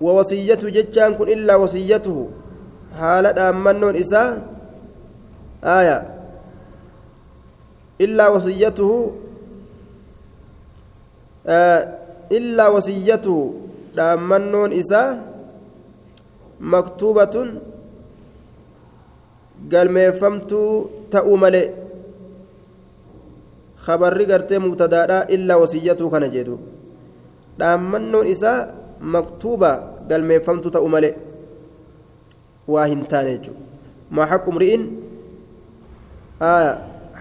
[0.00, 2.18] ووصيته جتان كن إلا وصيته.
[2.94, 4.30] حالة أمنون إساء
[5.64, 5.98] آية.
[8.00, 8.90] إلا وصيته
[11.46, 11.82] آه
[12.32, 13.54] إلا وصيته
[13.98, 15.10] أمنون إساء
[16.60, 17.34] مكتوبة
[19.64, 21.83] galmeeffamtuu ta'uu malee
[24.32, 26.58] gartee mubtadaadha illaa wasiyyatuu kana jedhu
[27.58, 28.58] dhaammannoon isaa
[29.14, 29.70] maktuuba
[30.08, 31.14] galmeeffamtuu ta'uu malee
[32.68, 33.62] waa hin taane jechuudha
[34.10, 34.82] maa haqu mri'in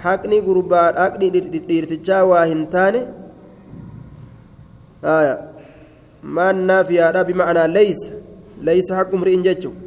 [0.03, 3.01] haqni gurbaa haqni dhiirtichaa waa hin taane
[6.37, 8.11] maan naafiyaadha bimacnaa leeysa
[8.67, 9.81] leeysa haqu mri'in jechuudha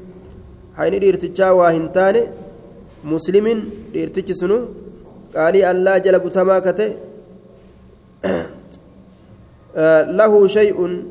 [0.79, 2.23] hayni dhiirtichaa waa hin taane
[3.13, 3.63] muslimin
[3.95, 4.59] dhiirtichi sunu
[6.05, 6.97] jala butamaa kate
[10.19, 11.05] lahu shay'un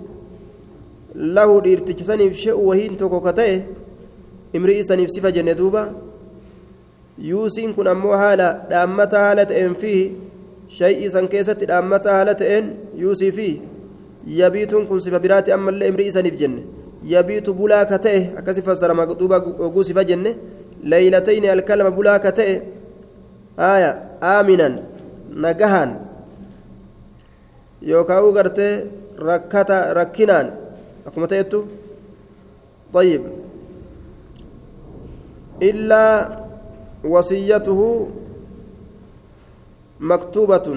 [1.15, 3.63] lahu dhiirtichi saniif she'u wahiin tokko ka ta'e
[4.53, 5.93] imri'i saniif sifa jenne duuba
[7.17, 9.93] yuusiin kun ammoo haala dhaammata haala ta'een fi
[10.67, 13.61] shay'ii san keessatti dhaammata haala ta'een yuusii fi
[14.27, 16.65] yabiituun kun sifa biraati ammallee imri'i saniif jenne
[17.03, 19.37] yabiitu bulaa ka ta'e akkasi fassara maqduuba
[19.69, 20.35] oguu sifa jenne
[20.83, 22.55] leeylatayni alkalama bulaa ka ta'e
[23.57, 24.73] aya aaminan
[25.45, 25.91] nagahan
[27.91, 28.73] yookaan gartee
[29.29, 30.47] rakkata rakkinaan
[31.07, 31.59] akkuma ta'ettu
[32.95, 33.23] طيب
[35.63, 36.05] إلا
[37.03, 37.81] وصيته
[39.99, 40.67] مكتوبة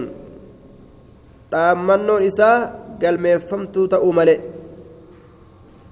[1.52, 4.36] dhaammannoon isaa galmeeffamtuu ta'uu malee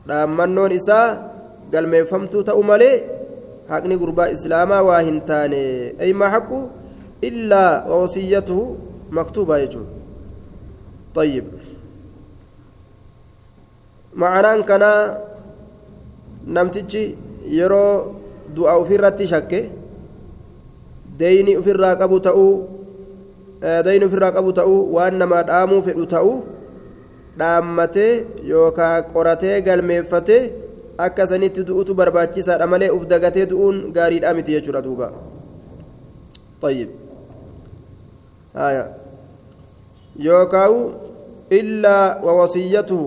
[0.08, 1.06] dhaammannoon isaa
[1.72, 2.96] galmeeffamtuu ta'uu malee
[3.70, 5.60] haqni gurbaa islaamaa waa hin taane
[6.06, 6.58] aymaa haqu
[7.22, 8.64] illaa wasiyyatuhu
[9.10, 9.86] maktuubaa jechuun
[11.22, 11.46] ayyib
[14.22, 15.00] macanaan kanaa
[16.56, 17.02] namtichi
[17.58, 17.92] yeroo
[18.56, 19.60] du'a ufirratti shakke
[21.18, 22.52] deyni ufirraa qabu ta'uu
[23.88, 26.36] deyni ufirraa qabu ta'uu waan namaa dhaamuu fedhu ta'uu
[27.40, 28.12] dhaammatee
[28.52, 30.38] yookaa qoratee galmeeffate
[31.08, 35.10] akka sanitti du'utu barbaachisaadha malee uf dagatee du'uun gaariidhaa miti jechuudha duuba
[36.68, 37.05] ayyib
[38.55, 38.85] آية
[40.19, 40.75] يوكاو
[41.51, 43.03] إلا ووصيته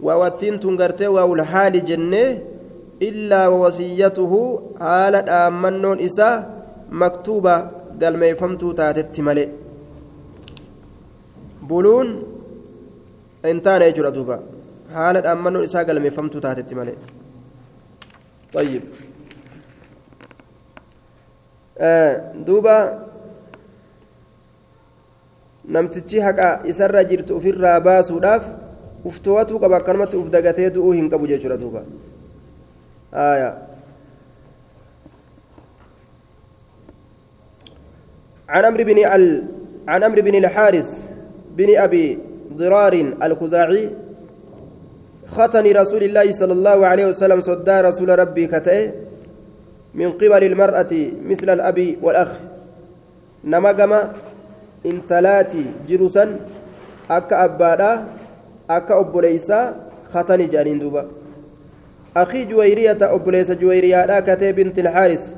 [0.00, 2.24] ووتين تنغرتي والحال جنة
[3.08, 4.32] إلا ووصيته
[4.80, 6.30] حال آمنون إسا
[7.02, 7.54] مكتوبة
[8.00, 9.48] قال ما يفهمتو تاتت ملئ
[11.68, 12.08] بلون
[13.44, 14.36] انتان يجرى دوبا
[14.94, 16.96] حال آمنون إسا قال ما يفهمتو تاتت ملئ
[18.56, 18.82] طيب
[21.78, 22.78] آه دوبا
[25.67, 28.43] namtichi haqa isarra jirtu ofirraa baasuudhaaf
[29.05, 31.83] uftowatuu qaba akkanumatti uf dagatee du'uu hin qabu jechuudha duuba.
[38.49, 39.43] عن عمرو بن ال...
[39.87, 41.07] عن عمرو بن الحارث
[41.57, 42.19] بن ابي
[42.53, 43.89] ضرار الخزاعي
[45.27, 48.91] ختن رسول الله صلى الله عليه وسلم صدى رسول ربي كتئ
[49.93, 50.93] من قبل المرأة
[51.25, 52.31] مثل الأب والأخ
[53.43, 53.91] نمجم
[54.91, 56.35] intalaati jiru san
[57.17, 57.91] akka abbaadha
[58.77, 59.65] akka obboleeysaa
[60.13, 61.05] katani jedhaniin duuba
[62.23, 65.33] akii juwayriyata obboleessa juwayriyaadha katee binti ilhaaris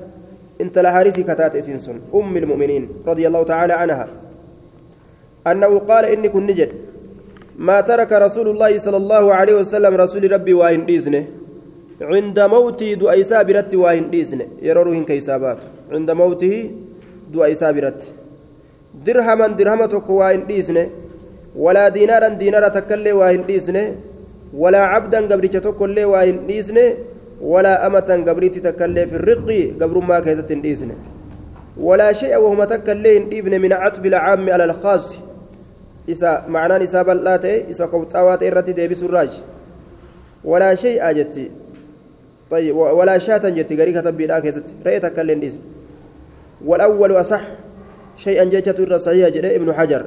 [0.60, 4.08] intala haarisii kataate isiin sun ummi ilmu'miniin radia allahu tacaala canha
[5.52, 6.88] annahu qaala inni kun ni jedhe
[7.58, 11.26] ما ترك رسول الله صلى الله عليه وسلم رسول ربي واهن ديسنه
[12.02, 15.60] عند موته دو أيسا برت واهن ديسنه يرورهن كيسابات
[15.92, 16.54] عند موته
[17.34, 18.02] دو أيسا برت
[19.06, 20.84] dirhaman dirhama tokko waa hin dhiisne
[21.66, 23.84] walaa diinaaran diinara takkaillee waa hin dhiisne
[24.64, 26.84] walaa cabdan gabricha tokkollee waa hin dhiisne
[27.54, 30.96] walaa amatan gabriitti takkaillee firriqii gabrummaa keessatti hin dhiisne
[31.90, 35.20] walaa shay'a wahuma takkaillee hin dhiifne min catfi lcaammi ala alkhaasi
[36.16, 39.42] isa macnaan isaa bal'aa ta'e isa qobxaawaa ta'e irratti deebisurraaji
[40.54, 41.50] walaa shay'a jetti
[43.00, 45.64] walaa shaatan jetti garii katabbiidhaa keessatti re'ee takkaillee hin dhiisne
[46.66, 47.42] والأول أصح
[48.18, 48.44] شيئا
[48.80, 50.06] الرا صحيح جده ابن حجر.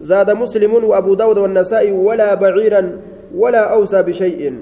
[0.00, 2.82] زاد مسلم وأبو داود والنسائي ولا بعيرا
[3.34, 4.52] ولا اوصى بشيء.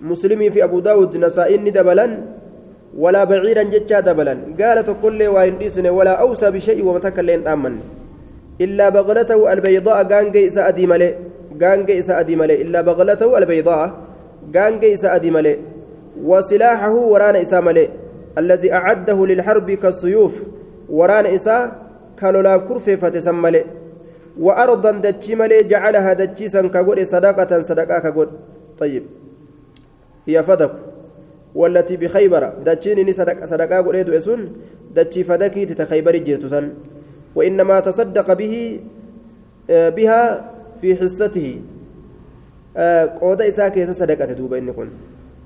[0.00, 2.08] مسلم في أبو داود نسائي دبلا
[2.98, 4.56] ولا بعيرا جتا دبلا.
[4.60, 5.54] قالت كل وين
[5.86, 7.74] ولا اوصى بشيء ومتكلين آمن.
[8.60, 10.02] إلا بغلته البيضاء
[10.86, 11.14] ملي
[11.62, 13.94] غانجي سادي ملي إلا بغلته البيضاء
[14.96, 15.56] سادي ملي
[16.24, 17.88] وسلاحه ورانا اسامله
[18.38, 20.34] الذي أعده للحرب كالسيوف.
[20.90, 21.70] Waraana isaa
[22.16, 23.64] ka lolaaf kurfeeffate san male
[24.38, 28.50] wa ardan dachii malee jacalahaa dachii san ka godhe sadaqatan sadaqaa ka godhe.
[28.80, 29.02] طيب
[30.26, 30.72] هي فدك
[31.54, 34.52] والتي بخيبر دتشيني صدق صدقا قريد اسون
[34.94, 36.68] دتشي فدكي تتخيبر جيرتسن
[37.34, 38.80] وإنما تصدق به
[39.68, 40.50] بها
[40.80, 41.60] في حصته
[43.20, 44.90] قود إساء كيس صدقة دوبا إن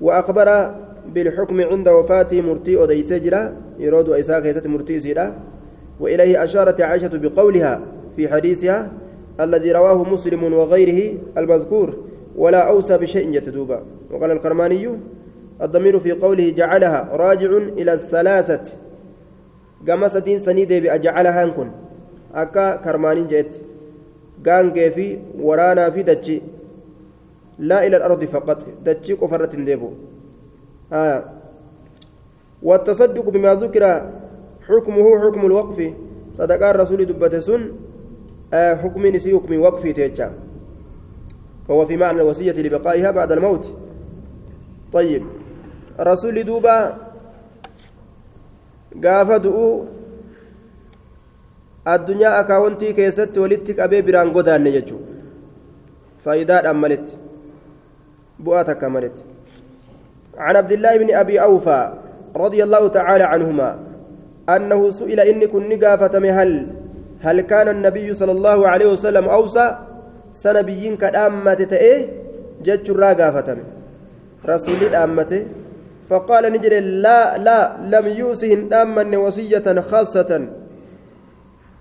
[0.01, 0.75] وأخبر
[1.13, 5.35] بالحكم عند وفاته مرتي أديس جرا يرود إساء كيس مرتي سيرا.
[5.99, 7.81] وإليه أشارت عائشة بقولها
[8.15, 8.91] في حديثها
[9.39, 11.97] الذي رواه مسلم وغيره المذكور
[12.35, 14.89] ولا أوسى بشيء يتدوبا وقال الكرماني
[15.61, 18.71] الضمير في قوله جعلها راجع إلى الثلاثة.
[19.87, 21.71] قام سدين سنيدي بأجعلها نكون
[22.35, 23.61] أكا كرمانين جئت
[24.45, 25.05] gaangee fi
[25.47, 26.41] waraanaa fi dachi
[27.59, 29.57] laa ila alardi faqat dachii qofa irratti
[30.91, 31.35] deebi'u
[32.65, 33.83] والتصدق بما ذكر
[34.67, 35.93] حكمه حكم الوقف
[36.33, 37.61] صدقاء الرسول دبتسون
[38.53, 40.31] حكم نسي حكم وقف تيجا
[41.69, 43.73] وهو في معنى الوصية لبقائها بعد الموت
[44.93, 45.23] طيب
[45.99, 46.97] رسول دوبا
[49.03, 49.85] قافدوا
[51.85, 55.05] addunyaa akaawuntii keessatti walitti qabee biraan godaanne jechuudha
[56.23, 57.13] faayidaadhaan malitti
[60.37, 61.93] عن عبد الله بن أبي أوفى
[62.35, 63.79] رضي الله تعالى عنهما
[64.49, 66.67] أنه سئل إني كن قافة هل
[67.21, 69.75] هل كان النبي صلى الله عليه وسلم أوصى
[70.31, 72.09] سنبيين كدامة تأيه
[72.63, 73.57] جت قافة
[74.45, 75.45] رسول الأمة
[76.09, 80.47] فقال نجري لا لا لم يوسهن أمن وصية خاصة.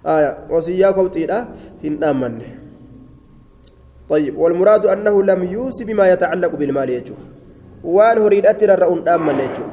[0.06, 1.38] آية وصيا كوتيدا
[1.84, 2.42] هن آمن.
[4.08, 6.90] طيب والمراد أنه لم يوصي بما يتعلق بالمال
[7.84, 9.66] يجو وان هريد أتر الرؤون آمن يجو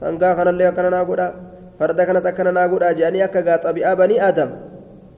[0.00, 1.34] سانقا كان اللي كان ناقودا
[1.78, 4.50] فردا كان سكن ناقودا جاني أكا قاطع بني آدم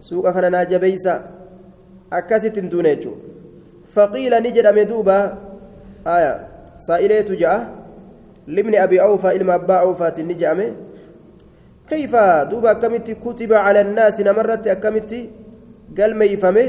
[0.01, 1.15] سوق كان ناجبيسا
[2.13, 3.13] أكست دون يجو
[3.89, 5.19] فقيل نجد مدوبا
[6.07, 6.35] آية
[6.79, 7.59] سائلة جاء
[8.47, 10.73] لابن أبي أوفى إلما أبا أوفى نجأمه
[11.91, 12.17] كيف
[12.51, 15.31] دوبا كمتي كتب على الناس نمرت أكمتي
[15.99, 16.69] قال ما يفهمه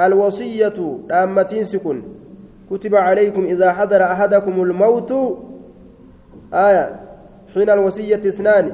[0.00, 2.02] الوصية دامتين سكن
[2.72, 5.12] كتب عليكم إذا حضر أحدكم الموت.
[6.54, 7.00] آية
[7.54, 8.72] حين الوصية اثنان.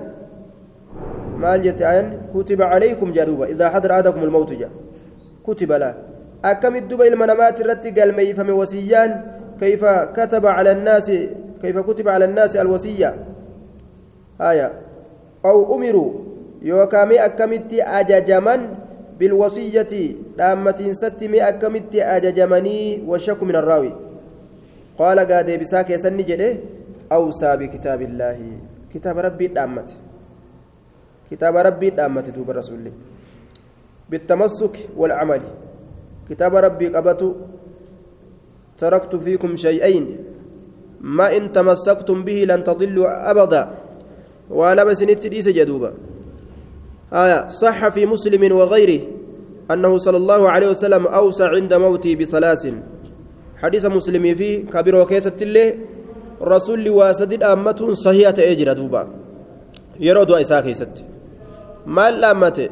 [1.37, 4.71] ما جت آية؟ كتب عليكم جدوبا إذا حضر أحدكم الموت جاء.
[5.47, 5.95] كتب لا.
[6.45, 9.11] أكمت دوبا المنامات التي قال يفهم وصيان؟
[9.61, 11.13] كيف كتب على الناس
[11.63, 13.15] كيف كتب على الناس الوصية؟
[14.41, 14.73] آية.
[15.45, 16.13] أو أمروا
[16.63, 18.61] يوكامي أكمتي أججمن.
[19.19, 19.93] بالوصية
[20.39, 23.93] دامة ستمي أكمتي أججمني والشك من الراوي.
[24.99, 26.57] قال قاد بساك يسني جده
[27.13, 28.39] أوصى بكتاب الله.
[28.95, 29.89] كتاب ربي دامت.
[31.31, 32.91] كتاب ربي دامت دوب الرسول.
[34.11, 35.43] بالتمسك والعمل.
[36.31, 37.35] كتاب ربي قبته
[38.79, 40.07] تركت فيكم شيئين.
[41.01, 43.63] ما إن تمسكتم به لن تضلوا أبدا.
[44.51, 46.08] ولما سنت ليس جدوبا.
[47.13, 49.01] آية صح في مسلم وغيره
[49.71, 52.69] أنه صلى الله عليه وسلم أوصى عند موته بثلاث.
[53.57, 55.75] حديث مسلم فيه كبير وكيسة الله
[56.43, 59.09] رسول واسد أمة صحيحة أجر دوبا.
[60.01, 61.05] يرود إساء كيست.
[61.87, 62.69] ما الأمة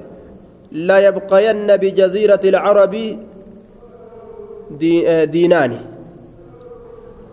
[0.73, 2.95] لا يبقين بجزيرة العرب
[4.71, 5.73] دي دينان.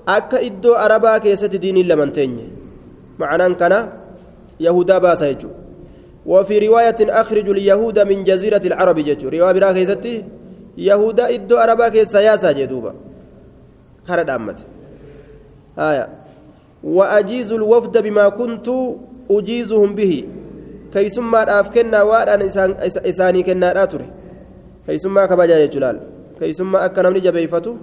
[0.08, 2.32] أكا إدو أربا كيست دين لمنتين
[3.20, 3.74] معنى كان
[4.60, 5.50] يهودا باسا يجو.
[6.26, 10.24] وفي رواية أخرج اليهود من جزيرة العرب جتو رواية برا كيستي
[10.78, 12.94] يهودا إدو أربا كيسا ياسا جدوبا.
[14.08, 14.60] هرد أمت.
[15.80, 16.10] آية.
[16.84, 18.68] وأجيز الوفد بما كنت
[19.32, 20.24] أجيزهم به.
[20.94, 22.42] كيسما أفكنا وأن
[23.10, 24.08] إساني كنا آتره
[24.88, 26.00] كيسما كبجا جلال
[26.40, 27.76] كيسما أكنا من جبيفتو.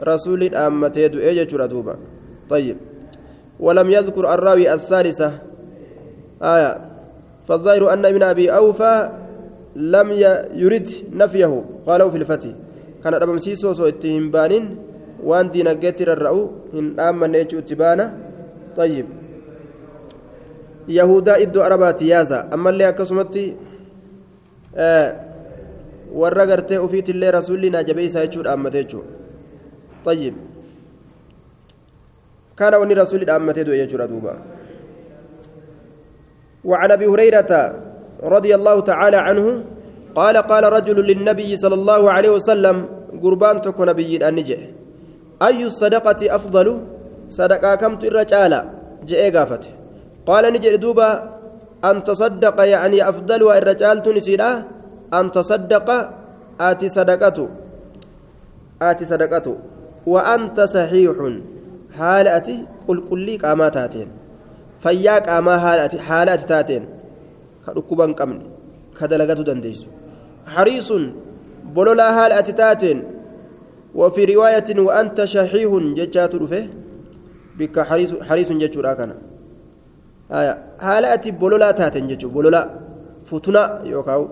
[0.00, 1.96] رسول أمت يدو إيجا دوبا
[2.50, 2.76] طيب.
[3.60, 5.32] ولم يذكر الراوي الثالثة.
[6.42, 6.95] آية.
[7.48, 9.10] فالظاهر أن ابن أبي أوفى
[9.76, 10.08] لم
[10.62, 11.52] يرد نفيه.
[11.86, 12.52] قالوا في الفتي
[13.04, 14.64] كان أبا مسيسو سو اتهم بانين
[15.22, 18.06] وان دينا قتر الرأو إن آمن نيجو اتبانا.
[18.76, 19.06] طيب.
[20.88, 22.50] يهودا إدو أربات يازا.
[22.54, 23.56] أما اللي أكسمتي
[24.76, 25.26] آه
[26.16, 29.04] warra gartee ufiit illee rasuulli naa jabeeysaa jechuu dhaammate jechuu
[30.04, 30.34] طيب.
[32.56, 34.06] كان وني رسول dhaammate du'e jechuudha
[36.66, 37.52] وعن أبي هريرة
[38.22, 39.64] رضي الله تعالى عنه
[40.14, 42.76] قال قال رجل للنبي صلى الله عليه وسلم
[43.22, 44.60] قربان تكون نبي النجح
[45.42, 46.66] أي الصدقة أفضل؟
[47.28, 48.52] صدقة كم الرجال
[49.06, 49.70] جاء قافته
[50.26, 51.10] قال نجد دوبا
[51.84, 54.64] أن تصدق يعني أفضل الرجال تنسيدا
[55.14, 55.88] أن تصدق؟
[56.60, 57.48] آتي صدقته
[58.82, 59.56] آتي صدقته
[60.06, 61.16] وأنت صحيح.
[61.98, 62.56] حالتي
[62.88, 62.98] قل
[64.85, 66.83] قل لي قاما تاتين فيا قاما حالتي حالتي تاتين
[67.65, 68.39] كركبان قمن
[68.99, 69.81] كدلغتو دنديس
[70.53, 70.89] حريص
[71.75, 72.97] بلولا حالتي تاتين
[73.95, 76.63] وفي رواية وأنت شحيح ججات رفه
[77.57, 79.11] بك حريص حريص ججورا كان
[80.39, 80.53] آية
[80.85, 82.61] حالتي بلولا تاتين ججو بلولا
[83.29, 83.63] فتنا
[83.93, 84.23] يوكاو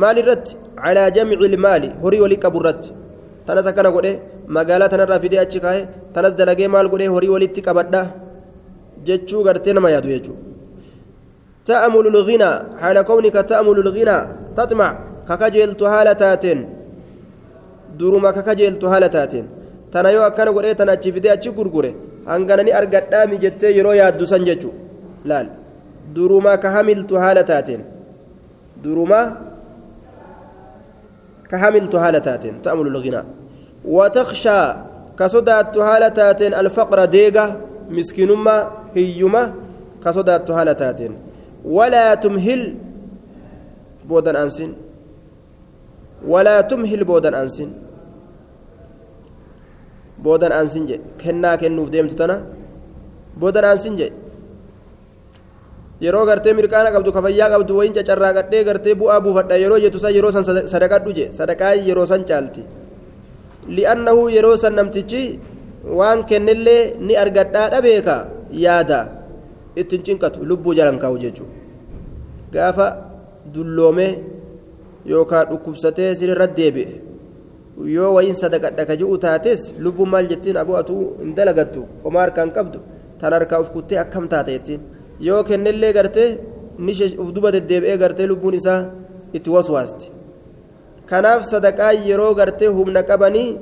[0.00, 0.46] مال الرد
[0.84, 2.84] على جمع المال هري ولي كبرت
[3.46, 4.12] tanas akkana godhe
[4.56, 5.80] magaalaa tanarraa fidee achi kaa'e
[6.14, 8.02] tanas dalagee maal godhe horii walitti qabadha
[9.07, 10.41] jechuu gartee nama yaadu jechuudha
[11.69, 14.23] ta'amulu lughinaa haala kownika ta'amulu lughinaa
[14.57, 14.95] taxmac
[15.27, 16.61] kakajeeltu haala taateen
[17.99, 19.45] duruma kakajeeltu haala taateen
[19.91, 21.91] tana yoo akkana godhee tana achi fidee achi gurgure
[22.31, 24.79] hanganani argadhaami jettee yeroo yaaddu san jechuudha
[25.31, 25.47] laal
[26.15, 27.81] duruma ka hamiltu haala taateen
[28.83, 29.21] duruma
[31.51, 33.25] كهملت هالتاتين تأمل الغناء
[33.85, 34.73] وتخشى
[35.19, 37.45] كصدات هالتاتين الفقر ديغا
[37.89, 38.55] مسكينما
[38.95, 39.43] هيما
[40.03, 41.13] كصدات هالتاتين
[41.65, 42.61] ولا تمهل
[44.09, 44.71] بودن أنسين
[46.27, 47.69] ولا تمهل بودن أنسين
[50.23, 52.35] بودن أنسين جي كنا كنوف ديمت تنا
[53.41, 54.09] بودن أنسين جي
[55.99, 60.31] yeroo gartee mirqaana qabdu kafayyaa qabdu wayin cacarraaqadhee gartee bu'aa buufadha yeroo jettu san yeroo
[60.31, 62.63] san sadaqadhu je sadaqaa yeroo san caalti
[63.77, 65.21] li'annahu yeroo san namtichi
[65.83, 68.15] waan kennillee ni argadhaa dhabeeka
[68.51, 68.99] yaada.
[69.75, 71.53] Ittiin cinqatu lubbuu jalan kaa'u jechuudha.
[72.53, 72.87] Gaafa
[73.53, 74.11] dulloomee
[75.05, 77.09] yookaan dhukkubsatee sirrirra deebi'e
[77.95, 82.51] yoo wayin sadaqadha ka ji'u taates lubbuun maal jettiin abuu atuu hin dalagattu homaa harkaan
[82.57, 82.79] qabdu
[83.19, 84.81] tan harkaa uf kuttee akkam taate jettiin.
[85.19, 86.29] yoo kennellee gartee
[86.85, 88.81] ni uf duba deddeebi'ee gartee lubbuun isaa
[89.33, 90.11] itti waswaasti
[91.09, 93.57] kanaaf sadaqaa yeroo gartee humna qabanii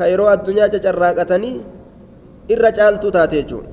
[0.00, 1.56] ka yeroo addunyaa cacarraaqatanii
[2.56, 3.70] irra caaltuu taate jechuudha.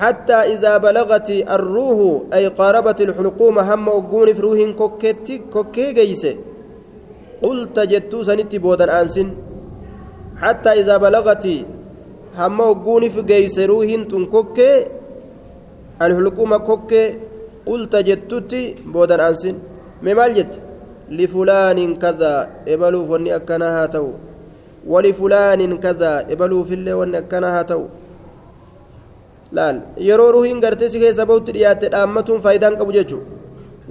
[0.00, 1.98] حتى إذا بلغت الروح
[2.32, 6.36] أي قاربت الحلقوم hamma gootuun في روح kokkeetti kokkee geessee
[7.42, 9.28] galte jettu سنتي بودن أنسن
[10.42, 11.46] حتى إذا بلغت
[12.38, 14.86] هم أقون في جيسي روح تنكوكي
[16.02, 17.14] الحلقومة كوكي
[17.66, 19.56] قلت جتتي بودن أنسن
[20.02, 20.54] ممال جت
[21.10, 22.34] لفلان كذا
[22.68, 24.08] إبلو فني أكنها تو
[24.86, 27.82] ولفلان كذا إبلو في اللي وني أكنها تو
[29.52, 29.76] laal
[30.06, 33.30] yeroo ruhiin gartee si keessa bahutti dhiyaatte dhaammatuun faayidaan qabu jechuudha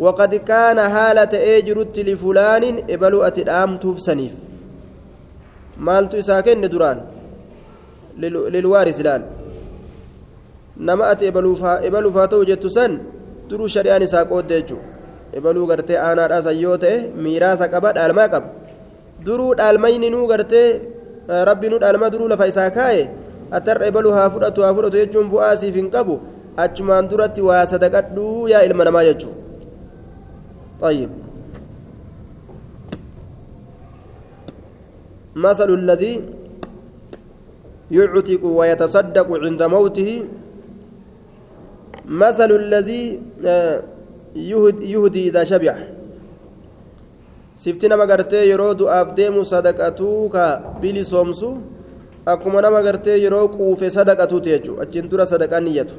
[0.06, 4.34] waqad kaana haala ta'ee jirutti lifulaanin ebaluu ati dhaamtuuf saniif
[5.88, 7.00] maaltu isaa kenne duraan
[8.56, 9.24] lilwaaris laal
[10.90, 11.62] nama ati ebaluuf
[12.20, 13.00] haa ta'u jettu san
[13.50, 14.95] duruu shari'aan isaa qoodde jechuudha
[15.38, 16.96] ebaluu gartee aanaadhaa san yoo ta'e
[17.28, 18.48] miiraasa qaba dhaalmaa qaba
[19.26, 20.68] duruu dhaalmayni nuu gartee
[21.50, 23.04] rabbi nu dhaalma duruu lafa isaa kaa'e.
[23.58, 26.16] atarra ebalu haa fudhatu haa fudhatu jechuun bu'aa siif hin qabu
[26.64, 29.44] achumaan duratti waa sadaqadhuu yaa ilma namaa jechuudha
[30.86, 31.10] طيب
[35.36, 36.14] مثل الذي
[37.92, 40.10] يعتق ويتصدق عند موته
[42.24, 43.04] مثل الذي
[44.36, 45.76] يهدي إذا شبع
[47.58, 50.36] سفتنا مغرتي يرود أفديم صدقتوك
[50.82, 51.52] بلي صومسو
[52.26, 55.94] akkuma nama gartee yeroo quufe sadaqatuuti jechuudha achiin dura sadaqaan niyyatu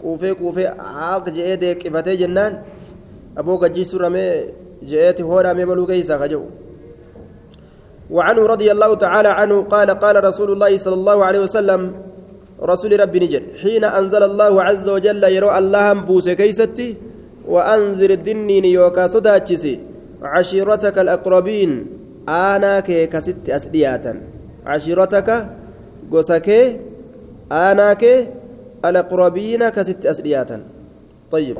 [0.00, 2.62] quufee quufee haaq je'ee deeqifatee jennaan
[3.36, 4.30] aboo gajjiisu ramee
[4.90, 6.46] je'eeti hoodhamee baluu keeysaa ka jedhu
[8.10, 11.80] وعنه رضي الله تعالى عنه قال قال رسول الله صلى الله عليه وسلم
[12.62, 16.88] رسول ربي نجد حين أنزل الله عز وجل يرى الله بوس كيستي
[17.46, 19.80] وأنذر الدنين يوكا صداتشسي
[20.22, 21.86] عشيرتك الأقربين
[22.28, 24.20] آنا كي كست أسدياتا.
[24.66, 25.46] عشيرتك
[26.12, 26.80] قسكي
[27.52, 28.04] آناك
[28.84, 30.58] الأقربين كست أسدياتا.
[31.30, 31.56] طيب.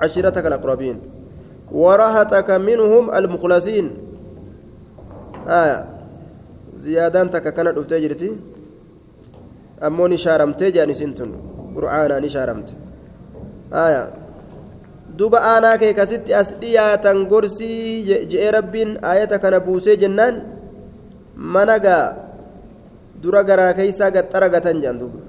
[0.00, 0.96] عشيرتك الأقربين.
[1.72, 3.90] ورهتك منهم المخلصين.
[5.48, 5.80] آية.
[6.76, 8.30] زيادان تك كانت أفتجرتي
[9.82, 11.30] أمو نشارمت جاني سنتن
[11.76, 12.74] قرآنا نشارمت
[13.72, 14.21] آية.
[15.18, 20.34] Duba aanaa kee kasitti as dhiyaatan gorsii je'ee rabbiin aayata kana buusee jennaan
[21.36, 22.06] mana gaa
[23.22, 25.20] dura garaa keeysaa gaxxara gatan jedhan duuba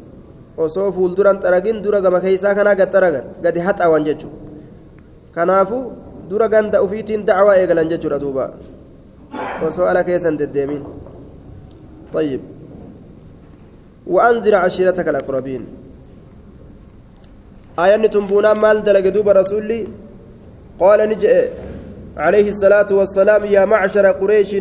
[0.58, 4.38] osoo fuulduran xaragin dura gama keeysaa kanaa gaxxaragan gadi haxawan jechuudha
[5.36, 5.80] kanaafu
[6.30, 8.46] dura ganda ufiitiin dacwaa eegalan jechuudha duuba
[9.68, 10.84] osoo ala keessan deddeemin
[12.14, 12.42] طيب
[14.08, 15.83] وأنذر عشيرتك الأقربين
[17.80, 19.88] آية تنبونا مال دلق دوب رسولي.
[20.80, 21.50] قال نجئ.
[22.18, 24.58] عليه الصلاة والسلام يا معشر قريش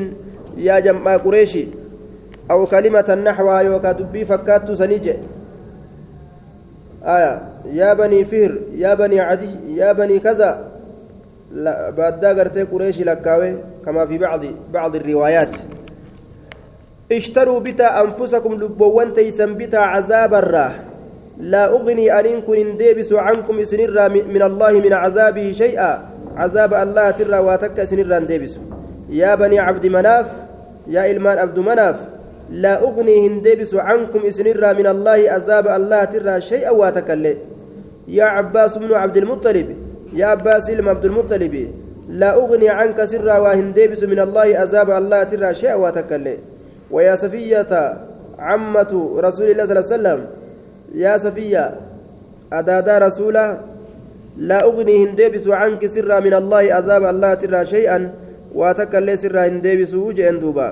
[0.56, 1.66] يا جمع قريشي
[2.50, 5.14] أو كلمة نحوها يوكا دبي فكات سنيجي
[7.04, 7.42] آية.
[7.72, 10.50] يا بني فهر يا بني عدي يا بني كذا.
[11.52, 14.40] لا بعد قرتي قريش لكاوي كما في بعض
[14.72, 15.54] بعض الروايات.
[17.12, 20.72] اشتروا بتا أنفسكم لبوان تيسن بتا عذاب الراه.
[21.41, 25.93] لا أغني أن كن ديبس عنكم سنرا من الله من عذابه شيئا.
[26.37, 28.59] عذاب الله ترى واتك سنرا ديبس.
[29.11, 30.28] يا بني عبد مناف
[30.89, 32.07] يا إلمان عبد مناف
[32.51, 37.37] لا أغني هندبس عنكم سنرا من الله عذاب الله ترى شيئا واتكلي.
[38.09, 39.76] يا عباس بن عبد المطلب
[40.12, 41.55] يا عباس بن عبد المطلب
[42.09, 46.39] لا أغني عنك سرا وهندبس من الله عذاب الله ترى شيئا واتكلي.
[46.91, 47.72] ويا صفية
[48.39, 50.20] عمة رسول الله صلى الله عليه وسلم
[50.95, 51.74] يا صفية
[52.53, 53.59] أدادا رسولا
[54.36, 57.99] لا أغني هندبس عنك سرا من الله عذاب الله ترى شيئا
[58.55, 60.68] واتكلي سرا هندبس وجه دوبا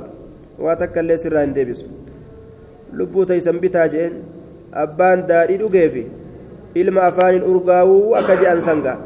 [3.29, 4.13] taysan bitaa jeen
[4.73, 6.03] abbaan daadhii dhugeefi
[6.75, 8.99] ilma afaanin urgaawuu akka je'an sanga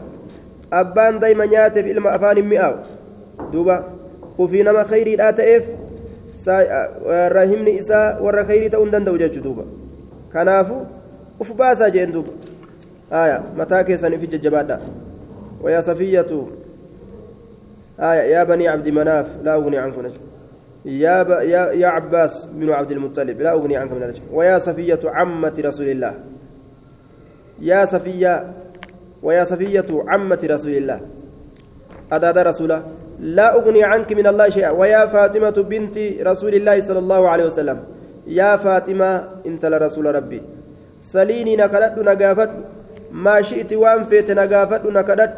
[0.70, 2.78] abbaan dayma nyaateef ilma afaanin mi'aawu
[3.52, 3.76] duuba
[4.38, 5.64] ufii nama khayriidhaa ta'eef
[7.36, 9.64] rahimni isaa warra khayrii ta'uu hin danda'u jechuu duuba
[10.32, 10.80] kanaafu
[11.40, 12.32] uf baasaa jeen duuba.
[13.10, 14.80] Aya mataa keessaniif jajjabaadha.
[15.64, 16.46] ويا صفية
[18.00, 20.20] آية يا بني عبد مناف لا أغني عنكم نجم
[20.84, 21.30] يا, ب...
[21.30, 26.14] يا يا عباس بن عبد المطلب لا أغني عنك من ويا صفية عمة رسول الله
[27.60, 28.52] يا صفية
[29.22, 31.00] ويا صفية عمة رسول الله
[32.12, 32.82] أداد رسوله
[33.20, 37.78] لا أغني عنك من الله شيئا ويا فاطمة بنت رسول الله صلى الله عليه وسلم
[38.26, 40.42] يا فاطمة أنت لرسول ربي
[41.12, 42.50] سليني نكدت نقافت
[43.24, 45.32] ما شئت وان فيت نقافت نكدت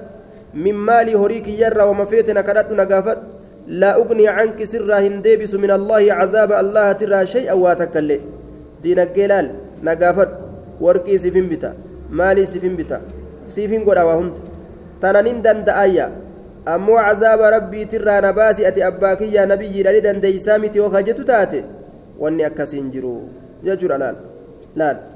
[0.54, 3.18] من مالي هريك يرى وما فيت نكدت نقافت
[3.80, 8.18] لا أغني عنك سرا هندبس من الله عذاب الله ترى شيئا واتكلي
[8.82, 9.46] دين الجلال
[9.86, 10.30] نقافت
[10.84, 11.70] ورقي سفين بتا
[12.18, 12.98] مالي سفين بتا
[13.54, 14.36] سفين قد وهمت
[15.02, 16.06] تنانين دندأيا
[16.74, 21.60] أمو عذاب ربي ترى نباسي أتي أباكي يا نبي لدي دنديسامتي وخجت تاتي
[22.22, 23.14] واني أكسين جرو
[23.68, 24.16] يجر لال
[24.78, 25.15] لال آه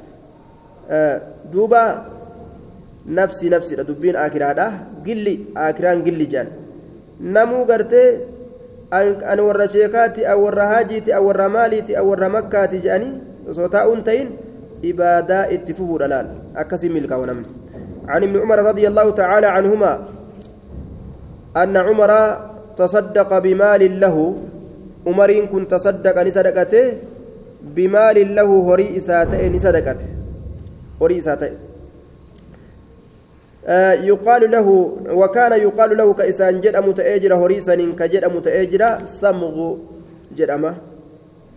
[1.52, 1.84] دوبا
[3.06, 4.50] نفسي نفسي دبين آكرا
[5.06, 6.48] قلي آكران قلي جان
[7.20, 8.24] namuu gartee
[8.90, 13.12] an warra sheekaati an warra haajiiti an warra maaliiti an warra makkaati jedhanii
[13.52, 14.28] osoo taa'uun ta'in
[14.90, 16.28] ibaadaa itti fufuudha laal
[16.64, 17.48] akkasii milkaa'u namni
[18.10, 19.92] عن ابن عمر رضي الله تعالى عنهما
[21.62, 22.12] أن عمر
[22.76, 24.16] تصدق بمال له
[25.06, 26.84] عمر كن تصدق نصدقته
[27.76, 30.19] بمال له هري إساته نصدقته
[33.66, 34.68] آه يقال له
[35.10, 38.82] وكان يقال له كإسان جد متأجر هريسا كجد متأجر
[39.20, 39.76] سمغ
[40.36, 40.74] جدأمة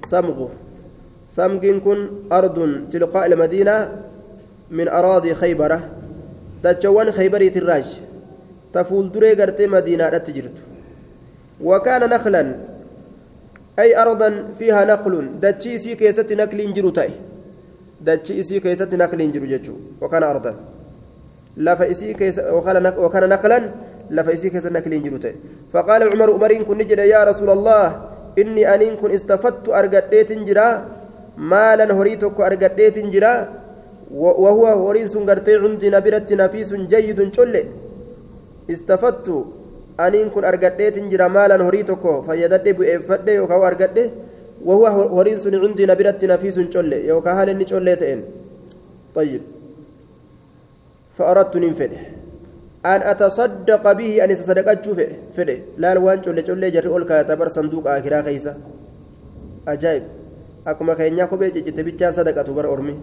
[0.06, 0.48] سمغ
[1.30, 2.00] سمغ كن
[2.32, 2.58] أرض
[2.91, 3.76] تلقاء المدينة
[4.72, 5.89] من أراضي خيبرة
[6.64, 8.02] تجوان خيبري الراج
[8.74, 10.58] تفول دري قرتي مدينة تجرت
[11.62, 12.56] وكان نخلا
[13.80, 14.30] أي أرضا
[14.60, 16.60] فيها نخل دتشيسي كيست نكل
[18.06, 20.54] جرتاي دتشيسي كيست نكل جرجتشو وكان أرضا
[21.58, 23.64] lafa isii keessa wakana naqlan
[24.10, 25.36] lafa isii keessa nakliin jiru ta'e
[25.74, 27.86] faqaala cumar umariin kun ni jedhe yaa rasuula allah
[28.41, 30.66] inni aniin kun istafattu argadheetin jira
[31.38, 33.34] maalan horii tokko argadheetin jira
[34.14, 37.64] وهو هورين سن غرتي عندي نبرت نفيس جيد شله
[38.70, 39.28] استفدت
[39.99, 43.97] أنين كن أرقدت جرا مالا هوريتكو فيدد بؤفد يوكا أرقد
[44.66, 48.24] وهو هورين سن عندي نبرت نفيس شله يوكا هل إني شله
[49.16, 49.41] طيب.
[51.16, 52.01] فأردت ننفده
[52.86, 54.86] أن أتصدق به أن يتصدقت
[55.36, 55.57] فده.
[55.78, 58.53] لا الوان جل جل جري أول كاتبر صندوق آخرة خيسة.
[59.68, 60.03] أجايب.
[60.68, 62.95] أكما كينيا كوبي جت بيتشان صدقة بر أرمي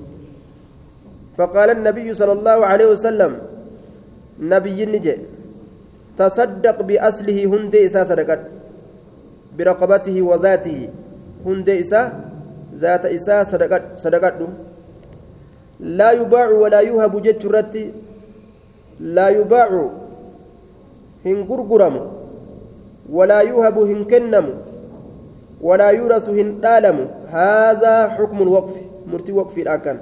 [1.38, 3.32] فقال النبي صلى الله عليه وسلم
[4.40, 5.16] نبي نجي
[6.16, 8.40] تصدق بأصله هندي إسا صدقت
[9.58, 10.88] برقبته وذاته.
[11.46, 12.02] إسا
[12.74, 14.34] ذات إسا صدقت صدقت
[15.80, 17.74] لا يباع ولا يهب جترت
[19.00, 19.70] لا يباع
[21.26, 21.96] هن غرغرم
[23.12, 24.46] ولا يهب هن كنم
[25.60, 28.74] ولا يرث هن دالم هذا حكم الوقف
[29.06, 29.96] مرتي وقف الأكن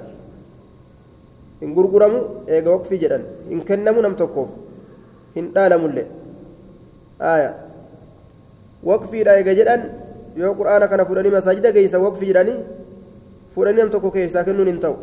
[1.61, 2.13] هن غرغرم
[2.49, 4.49] ايغا وقف جدن هن كنم نم تكوف
[5.37, 6.05] هن دالم اللي
[7.21, 7.51] آية
[8.83, 9.81] وقف ايغا جدن
[10.37, 12.59] yoo qur'aana kana fudhanii masaajida geeysa waqfi jedhanii
[13.55, 14.97] fudhanii nam tokko keessaa kennuun hin ta'u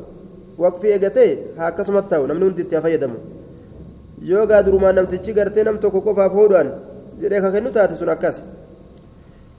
[0.58, 3.16] waqfii eegatee haa akkasumatti ta'u namni hundi itti fayyadamu
[4.32, 6.70] yoo gaa durumaan namtichi gartee nam tokko qofaaf hodhaan
[7.22, 8.42] jedhee kan kennu taate sun akkas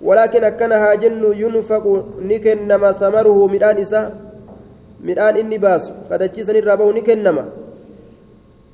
[0.01, 1.85] ولكن أكنها جن ينفق
[2.21, 4.01] نكنما ثمره مدان إسا
[5.01, 7.45] مدان إني باس قد أجيسن الرابو نكنما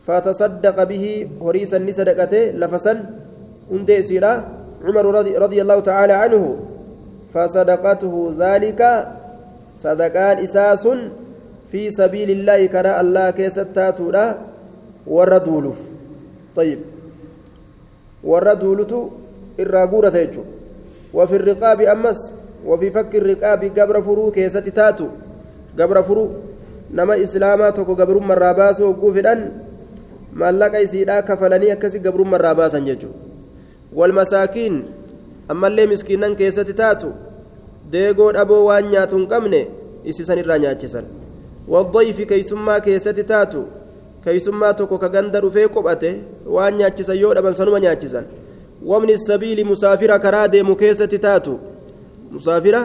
[0.03, 1.05] فتصدق به
[1.41, 2.93] هريسا نسدقته لفسا
[3.71, 4.33] هندي سيرا
[4.83, 5.05] عمر
[5.45, 6.43] رضي الله تعالى عنه
[7.33, 8.81] فصدقته ذلك
[9.75, 10.87] صدقان إساس
[11.71, 14.37] في سبيل الله كرا الله كيستاتو لا
[15.07, 15.79] وردولف
[16.55, 16.79] طيب.
[18.23, 19.09] وردولتو
[19.59, 20.43] الراغورة يجو
[21.13, 22.19] وفي الرقاب أمس
[22.65, 25.07] وفي فك الرقاب قبر فرو كيست تاتو.
[25.79, 26.25] قبر فرو
[26.93, 29.39] نما إسلاما توكو قبر مرة باسو وقوفدان
[30.33, 33.17] maallaqa isiidhaa kafalanii akkasi gabrummaa irraa baasan jechuudha
[33.99, 34.77] walmasaakiin
[35.49, 37.13] ammallee miskiinan keessatti taatu
[37.93, 39.61] deegoo dhaboo waan nyaatu hin qabne
[40.11, 41.05] isisan irraa nyaachisan
[41.73, 43.63] waddayfi keeysummaa keessatti taatu
[44.25, 46.09] keeysummaa tokko ka ganda dhufee qophate
[46.57, 48.25] waan nyaachisan yoo dhaban sanuma nyaachisan
[48.91, 51.59] wamni sabiili musaafira karaa deemu keessatti taatu
[52.31, 52.81] musaafira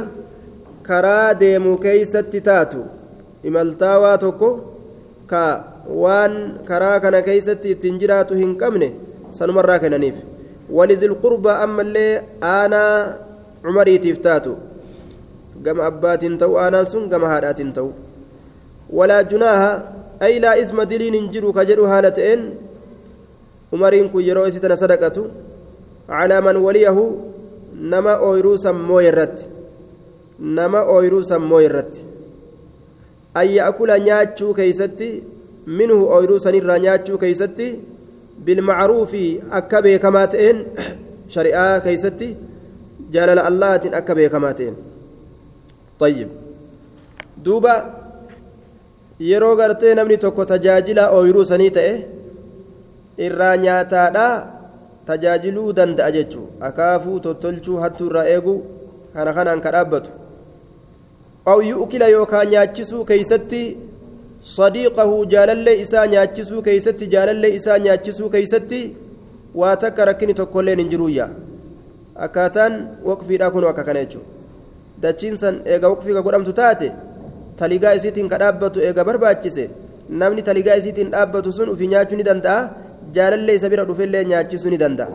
[0.88, 2.84] karaa deemu keeysatti taatu
[3.50, 4.50] imaltaawaa tokko
[5.26, 5.44] ka
[6.02, 6.34] waan
[6.68, 8.88] karaa kana keeysatti ittiin jiraatu hin qabne
[9.38, 10.14] sanumarraa kennaniif
[11.22, 13.14] qurbaa ammallee aanaa
[13.62, 14.56] cumariitiif taatu
[15.62, 17.92] gama abbaatiin ta'u aanaan sun gama haadhaatiin ta'u
[18.98, 19.70] walaa junaaha
[20.20, 22.42] ay laa isma diliin hin jiru ka jedhu haala ta'een
[23.72, 25.30] umariin kun yeroo isi tana sadaqatu
[26.08, 27.04] calaa man waliyahu
[27.94, 29.44] nama ooyruu sammoo irratti
[30.38, 32.04] nama ooyruu sammoo irratti
[33.34, 35.08] an ya'kula nyaachuu keeysatti
[35.80, 35.98] minhu
[38.44, 39.24] bilmacruufi
[39.60, 40.58] akka beekamaa ta'een
[41.36, 42.28] shari'aa keeysatti
[43.16, 44.76] jaalala allahaatiin akka beekamaa ta'een
[45.98, 46.28] طيب
[47.44, 47.74] دوبا
[49.20, 51.94] yeroo gartee namni tokko tajaajila ooyiruu sanii ta'e
[53.26, 54.26] irraa nyaataadha
[55.08, 58.58] tajaajiluu danda'a jechuu akaafuu tottolchuu hattuu irraa eeguu
[59.14, 60.10] kana kanaan ka dhaabbatu
[61.52, 63.62] aw yu'kila yookaan nyaachisuu keeysatti
[64.47, 68.81] صديقه جالله إسا نياتشسو كيستي جالله إسا نياتشسو كيستي
[69.55, 71.25] واتك ركني تقولين انجرويا
[72.25, 72.73] أكاتان
[73.07, 74.21] وقفي راكون وكاكنيتشو
[75.03, 76.87] dachiinsan eega waqfii ka godhamtu taate
[77.59, 79.63] taligaa isiitiin ka dhaabbatu eega barbaachise
[80.21, 82.59] namni taligaa isiitiin dhaabbatu sun ufi nyaachuu ni danda'a
[83.15, 85.11] jaalallee isa bira dhufellee nyaachisuu ni danda'a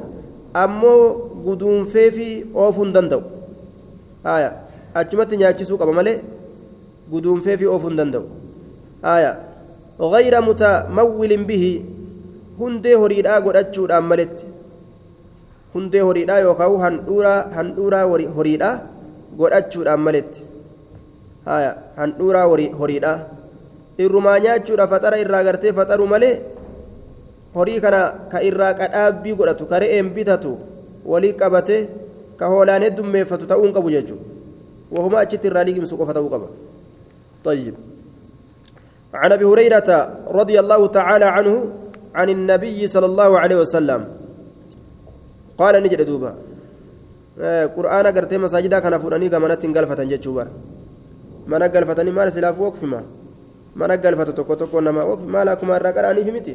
[0.63, 1.01] ammoo
[1.47, 2.29] guduunfee fi
[2.65, 3.23] oofuu hin danda'u
[4.29, 4.51] haya
[5.01, 6.17] achumatti nyaachisuu qaba malee
[7.13, 8.27] guduunfee fi oofuu hin danda'u
[9.04, 9.34] haya
[10.00, 11.66] غير متمول به
[12.60, 14.46] hundee horiidhaa godhachuudhaan maletti
[15.74, 18.06] hundee horiidhaa yookaan handhuuraa handhuuraa
[18.38, 18.76] horiidhaa
[19.38, 20.42] godhachuudhaan maletti
[21.46, 22.46] haya handhuuraa
[22.80, 23.14] horiidha
[24.06, 26.36] irrumaa nyaachuudha faxara irraa gartee faxaru malee
[27.56, 28.02] horii kana
[28.32, 30.52] ka irraa qadhaabbii godhatu ka re'een bitatu
[31.12, 31.78] walii qabate
[32.40, 34.26] ka hoolaan heddummeeffatu ta'uu hin qabu jechuudha
[34.96, 36.48] wahuma achitti irraa liqimsu qofa ta'uu qaba
[37.44, 37.76] طيب
[39.14, 39.90] عن ابي هريره
[40.40, 41.56] رضي الله تعالى عنه
[42.16, 44.02] عن النبي صلى الله عليه وسلم
[45.58, 46.34] قال نجد دوبا
[47.38, 50.52] kana fuudhanii gamanatti hin galfatan jechuu bara
[51.48, 53.00] mana galfatanii maal silaaf waqfima
[53.76, 56.54] mana galfata tokko tokko nama waqfi maal akkuma irraa qaraaniif miti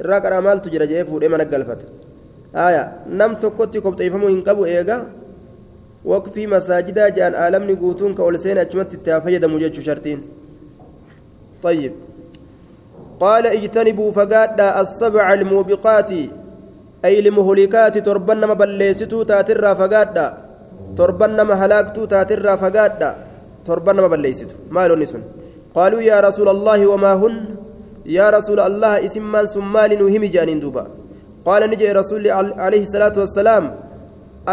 [0.00, 1.86] irraa qaraa maaltu jira jedhee fuudhee mana galfata
[2.66, 2.82] aya
[3.20, 4.96] nam tokkotti kopheeffamuu hin qabu eega
[6.12, 10.22] waqfii masaajidaa jedhan aalamni guutuun ka ol seene achumatti itti haa fayyadamu jechuu shartiin
[11.62, 11.92] طيب.
[13.20, 16.10] قال اجتنبوا فقادا السبع الموبقات
[17.04, 20.26] أي لمهلكات تربنما بليستو تاترا فقادا
[20.98, 23.10] تربنما هلاكتو تاترا فقادا
[23.66, 24.56] تربنما بليستو.
[24.74, 25.22] مالو نسون
[25.74, 27.34] قالوا يا رسول الله وما هن؟
[28.18, 30.84] يا رسول الله اسم من سمال نهم جانين دوبا.
[31.46, 32.22] قال نجي رسول
[32.64, 33.64] عليه الصلاة والسلام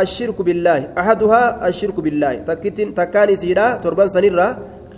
[0.02, 0.80] الشرك بالله.
[1.02, 2.34] أحدها الشرك بالله.
[2.50, 4.48] تكتن تكاني سيرا تربان سنيرا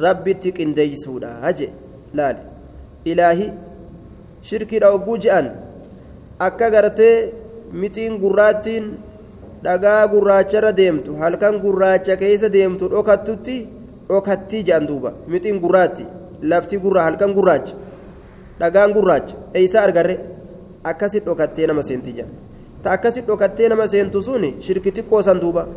[0.05, 1.31] ربي تكن ديسودا.
[1.43, 1.67] هجي.
[2.13, 2.39] laali?
[3.05, 3.47] Ilaahi
[4.49, 5.47] shirkiidha ogguu jedhan
[6.47, 7.33] akka gartee
[7.81, 8.85] mixiin gurraattiin
[9.63, 13.55] dhagaa gurraacharra deemtu halkan gurraacha keessa deemtu dhokattutti
[14.09, 15.11] dhokattii jedhan duuba.
[15.27, 16.05] Mixiin gurraatti
[16.41, 17.75] lafti gurraa halkan gurraacha
[18.59, 19.35] dhagaan gurraacha.
[19.53, 20.15] Eeysaa argarre
[20.83, 22.29] akkasi dhokattee nama seenti jedha
[22.83, 25.67] ta akkasi dhokattee nama seentu sun shirki xiqqoo san duuba.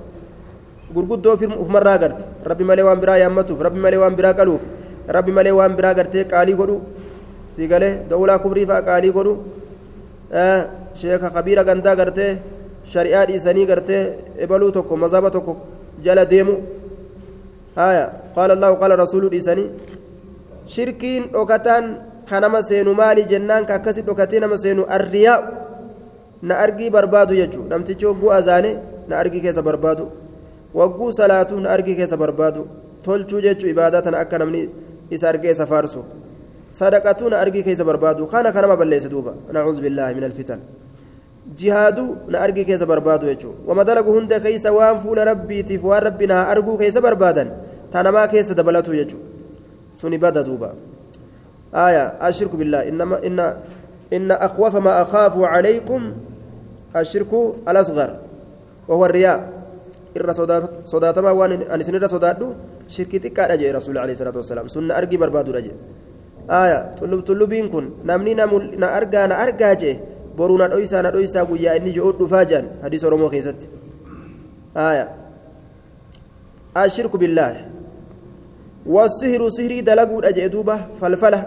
[0.94, 4.62] Gurguddoo ufumarraa garte rabbi malee waan biraa yaammatuuf rabbi malee waan biraa qaluuf.
[5.08, 6.80] Rabbi malee waan biraa gartee qaalii godhu
[7.56, 9.34] sii galee da'ulaa kufrii fa'a qaalii godhu
[11.00, 12.38] sheeka kabiira gandaa gartee
[12.92, 14.02] shari'aa dhiisanii gartee
[14.44, 15.56] ebaluu tokko mazaba tokko
[16.04, 16.54] jala deemu
[17.76, 19.68] haya qaala allahu qaala rasuulu dhiisanii
[20.74, 21.84] shirkiin dhokataan
[22.28, 25.40] ka nama seenu maali jennaan ka akkasi dhokatee nama seenu arriyaa
[26.42, 28.70] na argii barbaadu jechuu namtichi hogguu azaane
[29.08, 30.04] na argii keessa barbaadu
[30.74, 32.66] wagguu salaatuun argi keessa barbaadu
[33.04, 34.62] tolchuu jechuun ibaadaa tana akka namni
[35.10, 36.04] isa argee isa faarsu
[36.70, 40.60] sadaqatuun argi keessa barbaadu kana kanama balleesse duuba nacuudhu billaahi min alfitan
[41.58, 46.26] jihaaduu na argi keessa barbaadu jechuudha wama dalagu hunda keessa waan fuula rabbiitiif waan rabbi
[46.26, 47.48] na arguu keessa barbaadan
[47.92, 49.26] tanamaa keessa dabalatu jechuudha
[49.90, 50.74] suni bada duuba
[51.74, 53.38] آية الشرك بالله إنما إن
[54.12, 56.12] إن أخوف ما أخاف عليكم
[56.96, 57.32] الشرك
[57.68, 58.16] الأصغر
[58.88, 59.53] وهو الرياء
[60.14, 60.34] irra
[60.92, 62.46] sodaatamaa waan ani isinirra sodaadhu
[62.88, 65.76] shirkii xiqqaadha jee rasuulli alayhi salaatu wasalaam sunna argii barbaadudha jee
[66.48, 66.78] aya
[67.28, 69.96] tullubiin kun namni na argaa na argaa jee
[70.36, 73.68] boruu na dhoysaa na dhoysaa guyyaa inni ji'uu dhufaa jedhan hadiisa oromoo keessatti
[74.86, 75.08] aya
[76.84, 77.64] ashirku billaahi
[78.96, 81.44] wasihiru sihirii dalaguudha jee duuba falfala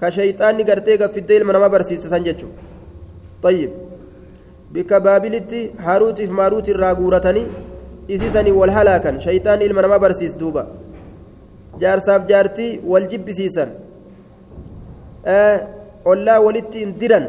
[0.00, 2.72] ka shayxaanni gartee gaffiddee ilma namaa barsiisan jechuudha
[3.44, 3.70] طيب
[4.74, 7.46] bikka baabilitti haruutiif maaruuti irraa guuratanii
[8.16, 10.66] isisanii wal halaakan shayxaan ilma namaa barsiis duuba
[11.82, 13.74] jaarsaaf jaartii wal jibbisiisan
[16.12, 17.26] ollaa walittiin diran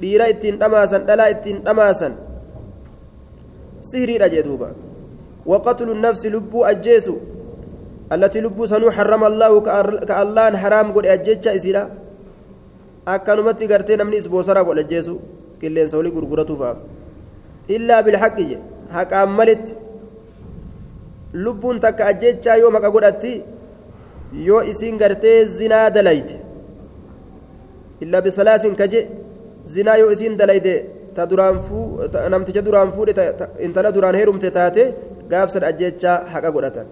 [0.00, 2.12] dhiira ittiin dhamaasan dhalaa ittiin dhamaasan
[3.90, 4.70] sihriidha jee duuba
[5.48, 7.16] وقتل النفس لبو أجيسو
[8.12, 9.52] التي لبو سنو حرم الله
[10.10, 11.82] كالله حرام قد أجيتش إسيرا
[13.72, 15.16] قرتي نمني إسبوسرا قد أجيسو
[15.60, 16.78] qilleensa walii gurguratuufaaf
[17.76, 18.58] illaa bilhaqi je
[18.96, 19.72] haqaan malitti
[21.44, 23.32] lubbuun takka ajjechaa yoo maqa godhatti
[24.48, 26.36] yoo isiin gartee zinaa dalayte
[28.06, 29.00] illaa bisalaasin kaje
[29.74, 30.74] zinaa yoo isiin dalayte
[31.14, 31.84] ta duraan fuu
[32.34, 33.12] namticha duraan fuudhe
[33.66, 34.82] intala duraan heerumte taate
[35.30, 36.86] gaafsan ajjechaa haqa godhatan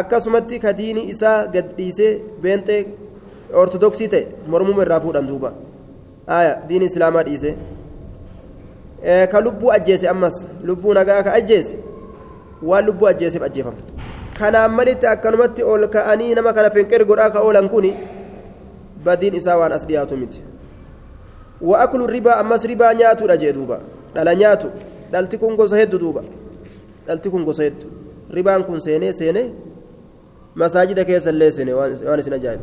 [0.00, 2.12] akkasumatti ka diini isaa gadhiisee
[2.42, 2.80] beenxee
[3.62, 4.24] ortodoksii ta'e
[4.54, 5.50] mormuma irraa fuudhan duuba
[6.68, 7.50] diini islaamaa dhiise
[9.32, 11.78] ka lubbuu ajjeese ammas lubbuu nagaa ka ajjeese
[12.62, 13.76] waan lubbuu ajjeeseef ajjeefama
[14.38, 17.94] kanaan malitti akkanumatti ol ka'anii nama kana finqir godhaa ka oolan kuni
[19.04, 20.48] badiin isaa waan as dhiyaatu miti
[21.60, 23.78] وأكل الربا أمس ربا نياتو رجع دوبا
[24.14, 24.68] دلا نياتو
[25.12, 26.22] دلتي كون غوسا هيد دوبا
[27.08, 27.74] دلتي كون غوسا هيد
[28.30, 29.44] ربا كون سيني سيني
[30.56, 32.60] مساجد كيس اللي سيني وان سينا جايب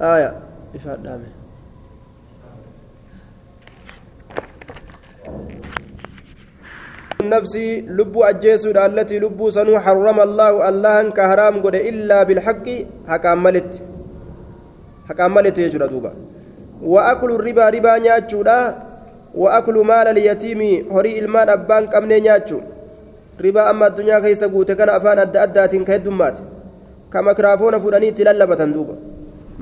[0.00, 0.30] آية
[0.76, 1.35] إفاد دامه
[7.21, 7.55] النفس
[7.97, 12.67] لب أجيسو التي لب سنو حرم الله الله كهرام قد إلا بالحق
[13.11, 13.71] حكا ملت
[15.09, 16.11] حكا ملت يجرى دوبا
[16.91, 18.41] وأكل الربا ربا نياتشو
[19.41, 20.61] وأكل مال اليتيم
[20.95, 22.59] هري المان أبان كمني نياتشو
[23.45, 26.37] ربا أما الدنيا كيس قوت كان أفان أدى أدات كهدمات
[27.13, 28.95] كما كرافون فلاني تلالبة دوبا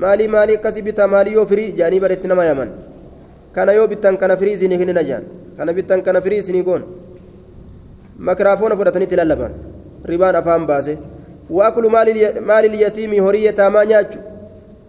[0.02, 2.70] مالي مالي كسبت مالي يوفري جاني بريتنا ما يمن
[3.54, 5.22] كان يو بتان كان فري سيني كن نجان
[5.57, 6.81] كان بتان كان فري سيني كون
[8.27, 9.51] مكرافون فرتني تلالبان
[10.09, 10.97] ربان أفان باسه
[11.49, 11.85] وأكل
[12.49, 14.19] مال اليتيم هرية تاما نياتشو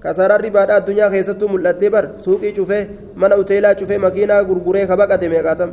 [0.07, 2.83] kasaaraa ribaadhaa addunyaa keessattuu mul'attee bar suuqii cufee
[3.23, 5.71] mana uteelaa cufee makiinaa gurguree kabaqate meeqaatam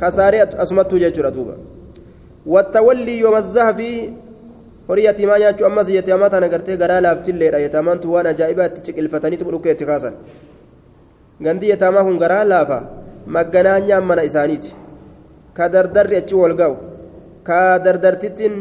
[0.00, 1.54] kasaaree asumattuu jechuudha duuba
[2.54, 3.88] wattawallii yooma zahafi
[4.88, 9.74] horii yatiimaa nyaachuu ammas yatiimaa tana gartee garaa laaftilleedha yataamaan waan ajaa'ibaa itti ciqilfataniitu dhukkee
[9.76, 10.14] itti kaasan
[11.48, 12.78] gandi yataamaa kun garaa laafa
[13.34, 14.70] magganaa nyaan mana isaaniiti.
[15.56, 16.74] Ka dardarri achi wal ga'u
[17.48, 18.54] ka dardartittiin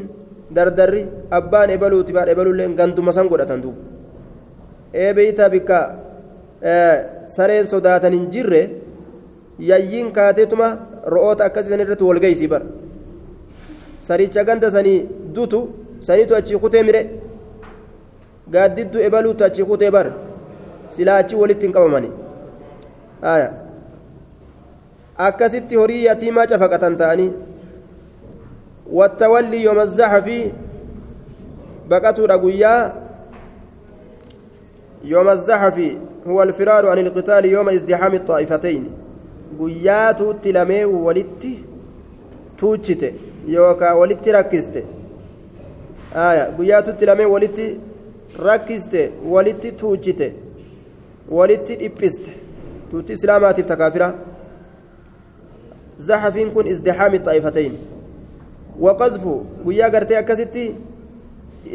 [0.56, 1.02] dardarri
[1.38, 3.80] abbaan ebaluuti baadha ebaluullee ganduma san godhatan duuba
[5.04, 5.80] eebeyta bikka
[7.36, 8.62] sareen sodaatan hin jirre
[9.70, 10.68] yayyiin kaateetuma
[11.14, 12.64] ro'oota akkasisan irratti walgeysii bar
[14.08, 15.00] saricha ganda sanii
[15.36, 15.60] dutu
[16.08, 17.02] saniitu achii kutee mire.
[18.54, 20.08] Gaaddiddu ebaluutu achii kutee bar
[20.96, 22.10] silaa achii walitti hin qabamani
[25.18, 27.32] akkasitti horii yatiimaa cafaqatan ta'anii
[29.00, 30.40] wattawallii yooma zaxafi
[31.90, 32.80] baqatuudha guyyaa
[35.04, 35.78] يوم الزحف
[36.28, 38.84] هو الفرار عن القتال يوم ازدحام الطائفتين
[39.60, 41.64] guyyaatu tilamee walitti
[42.58, 43.14] tuuchite
[43.48, 44.84] yookaan walitti rakkiste
[46.58, 47.80] guyyaatu tilamee walitti
[48.48, 50.28] rakkiste walitti tuuchite
[51.38, 52.32] walitti dhiphiste
[52.92, 54.14] tuutti islaamaatiif takaafira
[56.54, 57.74] kun izdihaami xaa'ifatayn
[58.80, 60.76] waqazfu guyyaa gartee akkasitti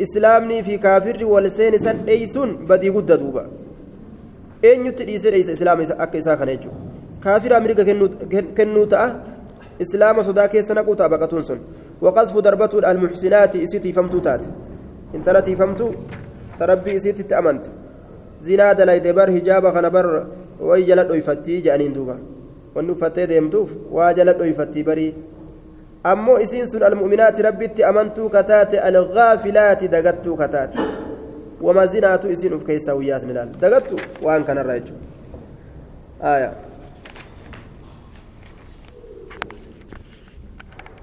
[0.04, 3.44] islaamnii fi kaafirri wal seen isan dheeysuun badii gudda duuba
[4.62, 6.78] eenyutti dhiisee dheeysa islaama akka isaa kana jechuudha
[7.20, 7.84] kaafira mirga
[8.54, 9.08] kennuu ta'a
[9.78, 11.60] islaama sodaa keessa naquu ta'a baqatuun sun
[12.00, 14.48] waqasfu darbatuudha almuxsinaati isii tiifamtuu taate
[15.14, 15.94] intala tiifamtuu
[16.58, 17.70] tarabbii isiitti amanta
[18.42, 20.06] zinaa dalayde bar hijaaba kana bar
[20.60, 22.16] way jala dhoyfattii jedhaniin duuba
[22.74, 25.14] wanni uffattee deemtuuf waa jala dhoyfattii barii
[26.12, 30.78] ammoo isiin sun almu'minaati rabbitti amantuu kataate algaafilaati dagattuu kataate
[31.68, 33.96] wama zinaatu isiin uf keessaa wuyyaasni laal dagattu
[34.26, 36.52] waan kanarraa jechuudha